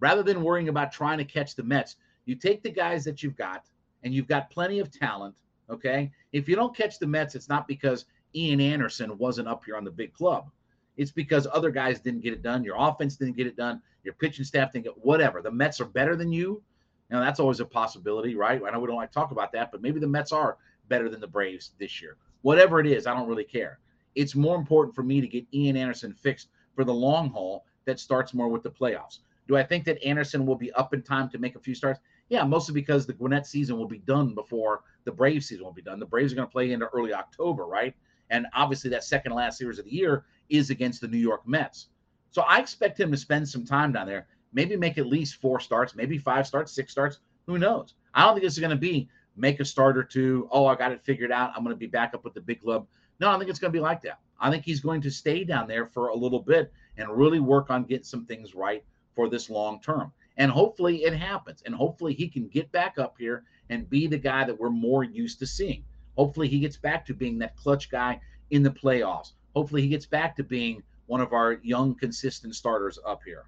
Rather 0.00 0.22
than 0.22 0.42
worrying 0.42 0.68
about 0.68 0.92
trying 0.92 1.18
to 1.18 1.24
catch 1.24 1.54
the 1.54 1.62
Mets, 1.62 1.96
you 2.24 2.34
take 2.34 2.62
the 2.62 2.70
guys 2.70 3.04
that 3.04 3.22
you've 3.22 3.36
got 3.36 3.66
and 4.02 4.12
you've 4.12 4.28
got 4.28 4.50
plenty 4.50 4.80
of 4.80 4.90
talent. 4.90 5.34
Okay. 5.70 6.10
If 6.32 6.48
you 6.48 6.56
don't 6.56 6.76
catch 6.76 6.98
the 6.98 7.06
Mets, 7.06 7.34
it's 7.34 7.48
not 7.48 7.68
because 7.68 8.04
Ian 8.34 8.60
Anderson 8.60 9.16
wasn't 9.18 9.48
up 9.48 9.64
here 9.64 9.76
on 9.76 9.84
the 9.84 9.90
big 9.90 10.12
club. 10.12 10.50
It's 10.96 11.10
because 11.12 11.46
other 11.52 11.70
guys 11.70 12.00
didn't 12.00 12.20
get 12.20 12.32
it 12.32 12.42
done. 12.42 12.64
Your 12.64 12.76
offense 12.78 13.16
didn't 13.16 13.36
get 13.36 13.46
it 13.46 13.56
done. 13.56 13.80
Your 14.02 14.14
pitching 14.14 14.44
staff 14.44 14.72
didn't 14.72 14.84
get 14.84 15.04
whatever. 15.04 15.40
The 15.40 15.50
Mets 15.50 15.80
are 15.80 15.86
better 15.86 16.16
than 16.16 16.32
you. 16.32 16.62
Now 17.10 17.20
that's 17.20 17.40
always 17.40 17.60
a 17.60 17.64
possibility, 17.64 18.34
right? 18.34 18.60
I 18.66 18.70
know 18.70 18.80
we 18.80 18.86
don't 18.86 18.96
like 18.96 19.12
talk 19.12 19.30
about 19.30 19.52
that, 19.52 19.70
but 19.70 19.80
maybe 19.80 20.00
the 20.00 20.08
Mets 20.08 20.32
are 20.32 20.58
better 20.88 21.08
than 21.08 21.20
the 21.20 21.26
Braves 21.26 21.72
this 21.78 22.00
year. 22.00 22.16
Whatever 22.42 22.80
it 22.80 22.86
is, 22.86 23.06
I 23.06 23.14
don't 23.14 23.28
really 23.28 23.44
care. 23.44 23.78
It's 24.14 24.34
more 24.34 24.56
important 24.56 24.94
for 24.94 25.02
me 25.02 25.20
to 25.20 25.28
get 25.28 25.46
Ian 25.52 25.76
Anderson 25.76 26.12
fixed 26.12 26.48
for 26.74 26.84
the 26.84 26.94
long 26.94 27.30
haul 27.30 27.64
that 27.84 28.00
starts 28.00 28.34
more 28.34 28.48
with 28.48 28.62
the 28.62 28.70
playoffs. 28.70 29.18
Do 29.46 29.56
I 29.56 29.62
think 29.62 29.84
that 29.84 30.02
Anderson 30.04 30.44
will 30.44 30.56
be 30.56 30.72
up 30.72 30.92
in 30.92 31.02
time 31.02 31.28
to 31.30 31.38
make 31.38 31.56
a 31.56 31.60
few 31.60 31.74
starts? 31.74 32.00
Yeah, 32.28 32.44
mostly 32.44 32.74
because 32.74 33.06
the 33.06 33.14
Gwinnett 33.14 33.46
season 33.46 33.78
will 33.78 33.88
be 33.88 33.98
done 33.98 34.34
before 34.34 34.82
the 35.04 35.12
Braves 35.12 35.46
season 35.46 35.64
will 35.64 35.72
be 35.72 35.82
done. 35.82 35.98
The 35.98 36.06
Braves 36.06 36.32
are 36.32 36.36
going 36.36 36.48
to 36.48 36.52
play 36.52 36.72
into 36.72 36.86
early 36.88 37.14
October, 37.14 37.64
right? 37.64 37.94
And 38.30 38.46
obviously, 38.54 38.90
that 38.90 39.04
second 39.04 39.32
last 39.32 39.56
series 39.56 39.78
of 39.78 39.86
the 39.86 39.94
year 39.94 40.24
is 40.50 40.68
against 40.68 41.00
the 41.00 41.08
New 41.08 41.18
York 41.18 41.48
Mets. 41.48 41.88
So 42.30 42.42
I 42.42 42.58
expect 42.58 43.00
him 43.00 43.10
to 43.10 43.16
spend 43.16 43.48
some 43.48 43.64
time 43.64 43.92
down 43.92 44.06
there, 44.06 44.26
maybe 44.52 44.76
make 44.76 44.98
at 44.98 45.06
least 45.06 45.36
four 45.36 45.60
starts, 45.60 45.94
maybe 45.94 46.18
five 46.18 46.46
starts, 46.46 46.72
six 46.72 46.92
starts. 46.92 47.20
Who 47.46 47.58
knows? 47.58 47.94
I 48.12 48.24
don't 48.24 48.34
think 48.34 48.44
this 48.44 48.52
is 48.52 48.58
going 48.58 48.70
to 48.70 48.76
be 48.76 49.08
make 49.38 49.60
a 49.60 49.64
start 49.64 49.96
or 49.96 50.04
two. 50.04 50.48
Oh, 50.50 50.66
I 50.66 50.74
got 50.74 50.92
it 50.92 51.04
figured 51.04 51.32
out. 51.32 51.52
I'm 51.56 51.62
going 51.62 51.74
to 51.74 51.78
be 51.78 51.86
back 51.86 52.14
up 52.14 52.24
with 52.24 52.34
the 52.34 52.40
big 52.40 52.60
club. 52.60 52.86
No, 53.20 53.30
I 53.30 53.38
think 53.38 53.50
it's 53.50 53.58
going 53.58 53.72
to 53.72 53.76
be 53.76 53.82
like 53.82 54.02
that. 54.02 54.18
I 54.40 54.50
think 54.50 54.64
he's 54.64 54.80
going 54.80 55.00
to 55.02 55.10
stay 55.10 55.44
down 55.44 55.66
there 55.66 55.86
for 55.86 56.08
a 56.08 56.14
little 56.14 56.40
bit 56.40 56.72
and 56.96 57.08
really 57.10 57.40
work 57.40 57.70
on 57.70 57.84
getting 57.84 58.04
some 58.04 58.26
things 58.26 58.54
right 58.54 58.84
for 59.14 59.28
this 59.28 59.50
long 59.50 59.80
term. 59.80 60.12
And 60.36 60.50
hopefully 60.50 61.04
it 61.04 61.14
happens. 61.14 61.62
And 61.66 61.74
hopefully 61.74 62.14
he 62.14 62.28
can 62.28 62.46
get 62.48 62.70
back 62.70 62.98
up 62.98 63.16
here 63.18 63.44
and 63.70 63.90
be 63.90 64.06
the 64.06 64.18
guy 64.18 64.44
that 64.44 64.58
we're 64.58 64.70
more 64.70 65.02
used 65.02 65.40
to 65.40 65.46
seeing. 65.46 65.84
Hopefully 66.16 66.48
he 66.48 66.60
gets 66.60 66.76
back 66.76 67.04
to 67.06 67.14
being 67.14 67.38
that 67.38 67.56
clutch 67.56 67.90
guy 67.90 68.20
in 68.50 68.62
the 68.62 68.70
playoffs. 68.70 69.32
Hopefully 69.54 69.82
he 69.82 69.88
gets 69.88 70.06
back 70.06 70.36
to 70.36 70.44
being 70.44 70.82
one 71.06 71.20
of 71.20 71.32
our 71.32 71.54
young, 71.62 71.94
consistent 71.94 72.54
starters 72.54 72.98
up 73.04 73.22
here. 73.24 73.46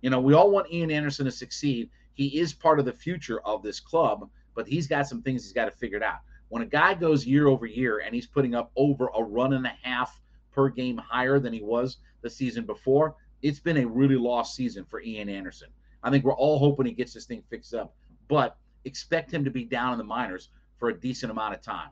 You 0.00 0.10
know, 0.10 0.20
we 0.20 0.34
all 0.34 0.50
want 0.50 0.72
Ian 0.72 0.90
Anderson 0.90 1.26
to 1.26 1.32
succeed. 1.32 1.90
He 2.14 2.38
is 2.38 2.52
part 2.52 2.78
of 2.78 2.84
the 2.84 2.92
future 2.92 3.40
of 3.40 3.62
this 3.62 3.80
club, 3.80 4.28
but 4.54 4.66
he's 4.66 4.86
got 4.86 5.06
some 5.06 5.22
things 5.22 5.42
he's 5.42 5.52
got 5.52 5.66
to 5.66 5.70
figure 5.70 6.02
out. 6.02 6.20
When 6.48 6.62
a 6.62 6.66
guy 6.66 6.94
goes 6.94 7.26
year 7.26 7.46
over 7.46 7.66
year 7.66 8.00
and 8.00 8.14
he's 8.14 8.26
putting 8.26 8.54
up 8.54 8.70
over 8.76 9.10
a 9.16 9.22
run 9.22 9.54
and 9.54 9.66
a 9.66 9.72
half 9.82 10.20
per 10.52 10.68
game 10.68 10.98
higher 10.98 11.38
than 11.38 11.52
he 11.52 11.62
was 11.62 11.98
the 12.20 12.30
season 12.30 12.66
before, 12.66 13.16
it's 13.40 13.60
been 13.60 13.78
a 13.78 13.86
really 13.86 14.16
lost 14.16 14.54
season 14.54 14.84
for 14.84 15.00
Ian 15.02 15.28
Anderson. 15.28 15.68
I 16.02 16.10
think 16.10 16.24
we're 16.24 16.36
all 16.36 16.58
hoping 16.58 16.86
he 16.86 16.92
gets 16.92 17.14
this 17.14 17.26
thing 17.26 17.42
fixed 17.48 17.74
up, 17.74 17.94
but 18.28 18.56
expect 18.84 19.32
him 19.32 19.44
to 19.44 19.50
be 19.50 19.64
down 19.64 19.92
in 19.92 19.98
the 19.98 20.04
minors 20.04 20.50
for 20.78 20.88
a 20.88 21.00
decent 21.00 21.30
amount 21.30 21.54
of 21.54 21.62
time. 21.62 21.90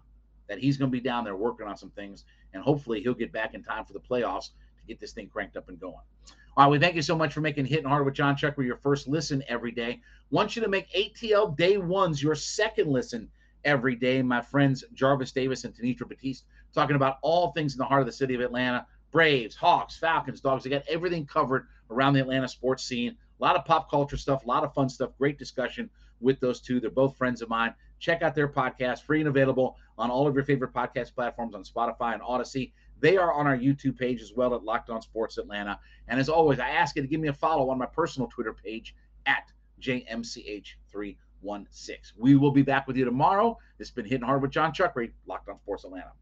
That 0.49 0.59
he's 0.59 0.77
going 0.77 0.91
to 0.91 0.97
be 0.97 1.01
down 1.01 1.25
there 1.25 1.37
working 1.37 1.67
on 1.67 1.77
some 1.77 1.91
things, 1.91 2.25
and 2.53 2.63
hopefully 2.63 3.01
he'll 3.01 3.15
get 3.15 3.33
back 3.33 3.55
in 3.55 3.63
time 3.63 3.85
for 3.85 3.93
the 3.93 4.01
playoffs 4.01 4.51
to 4.79 4.87
get 4.89 4.99
this 4.99 5.13
thing 5.13 5.29
cranked 5.29 5.57
up 5.57 5.69
and 5.69 5.79
going. 5.79 5.95
All 6.57 6.65
right, 6.65 6.71
we 6.71 6.79
thank 6.81 6.97
you 6.97 7.03
so 7.03 7.17
much 7.17 7.33
for 7.33 7.41
making 7.41 7.67
Hitting 7.67 7.87
Hard 7.87 8.05
with 8.05 8.15
Jon 8.15 8.35
Chuckery 8.35 8.67
your 8.67 8.77
first 8.77 9.07
listen 9.07 9.43
every 9.47 9.71
day. 9.71 10.01
Want 10.31 10.57
you 10.57 10.63
to 10.63 10.69
make 10.69 10.93
ATL 10.93 11.57
Day 11.57 11.79
Ones 11.79 12.21
your 12.21 12.35
second 12.35 12.91
listen 12.91 13.29
every 13.65 13.95
day. 13.95 14.21
My 14.21 14.41
friends 14.41 14.83
Jarvis 14.93 15.31
Davis 15.31 15.63
and 15.63 15.73
Tanitra 15.73 16.09
Batiste 16.09 16.45
talking 16.75 16.97
about 16.97 17.19
all 17.23 17.53
things 17.53 17.75
in 17.75 17.79
the 17.79 17.85
heart 17.85 18.01
of 18.01 18.07
the 18.07 18.13
city 18.13 18.35
of 18.35 18.41
Atlanta 18.41 18.85
Braves, 19.13 19.55
Hawks, 19.55 19.97
Falcons, 19.97 20.41
Dogs. 20.41 20.65
They 20.65 20.71
got 20.71 20.83
everything 20.89 21.25
covered 21.25 21.67
around 21.89 22.15
the 22.15 22.21
Atlanta 22.21 22.49
sports 22.49 22.85
scene. 22.85 23.17
A 23.41 23.43
lot 23.43 23.57
of 23.57 23.65
pop 23.65 23.89
culture 23.89 24.17
stuff, 24.17 24.45
a 24.45 24.49
lot 24.49 24.65
of 24.65 24.75
fun 24.75 24.89
stuff. 24.89 25.11
Great 25.19 25.39
discussion 25.39 25.89
with 26.21 26.41
those 26.41 26.61
two. 26.61 26.81
They're 26.81 26.91
both 26.91 27.17
friends 27.17 27.43
of 27.43 27.49
mine. 27.49 27.75
Check 27.99 28.23
out 28.23 28.35
their 28.35 28.49
podcast, 28.49 29.03
free 29.03 29.21
and 29.21 29.29
available 29.29 29.77
on 29.99 30.11
all 30.11 30.27
of 30.27 30.35
your 30.35 30.45
favorite 30.45 30.73
podcast 30.73 31.15
platforms 31.15 31.55
on 31.55 31.63
Spotify 31.63 32.15
and 32.15 32.23
Audacy. 32.23 32.73
They 33.01 33.17
are 33.17 33.33
on 33.33 33.47
our 33.47 33.57
YouTube 33.57 33.99
page 33.99 34.21
as 34.21 34.33
well 34.35 34.55
at 34.55 34.63
Locked 34.63 34.91
On 34.91 35.01
Sports 35.01 35.39
Atlanta. 35.39 35.79
And 36.09 36.21
as 36.21 36.29
always, 36.29 36.61
I 36.61 36.69
ask 36.69 36.97
you 36.97 37.03
to 37.03 37.09
give 37.09 37.21
me 37.21 37.29
a 37.29 37.33
follow 37.33 37.71
on 37.71 37.79
my 37.79 37.87
personal 37.87 38.29
Twitter 38.29 38.53
page 38.53 38.95
at 39.27 39.51
JMCH316. 39.81 41.17
We 42.17 42.37
will 42.37 42.53
be 42.53 42.63
back 42.63 42.87
with 42.87 42.97
you 42.97 43.05
tomorrow. 43.07 43.59
Has 43.79 43.91
been 43.91 44.05
Hitting 44.05 44.27
Hard 44.27 44.43
with 44.43 44.51
Jon 44.51 44.73
Chuckery, 44.73 45.13
Locked 45.27 45.49
On 45.49 45.59
Sports 45.59 45.85
Atlanta. 45.85 46.13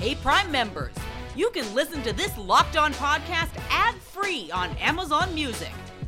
Hey, 0.00 0.14
Prime 0.14 0.50
members, 0.50 0.94
you 1.36 1.50
can 1.50 1.74
listen 1.74 2.02
to 2.04 2.14
this 2.14 2.38
locked 2.38 2.78
on 2.78 2.94
podcast 2.94 3.50
ad 3.68 3.96
free 3.96 4.50
on 4.52 4.70
Amazon 4.76 5.34
Music. 5.34 5.72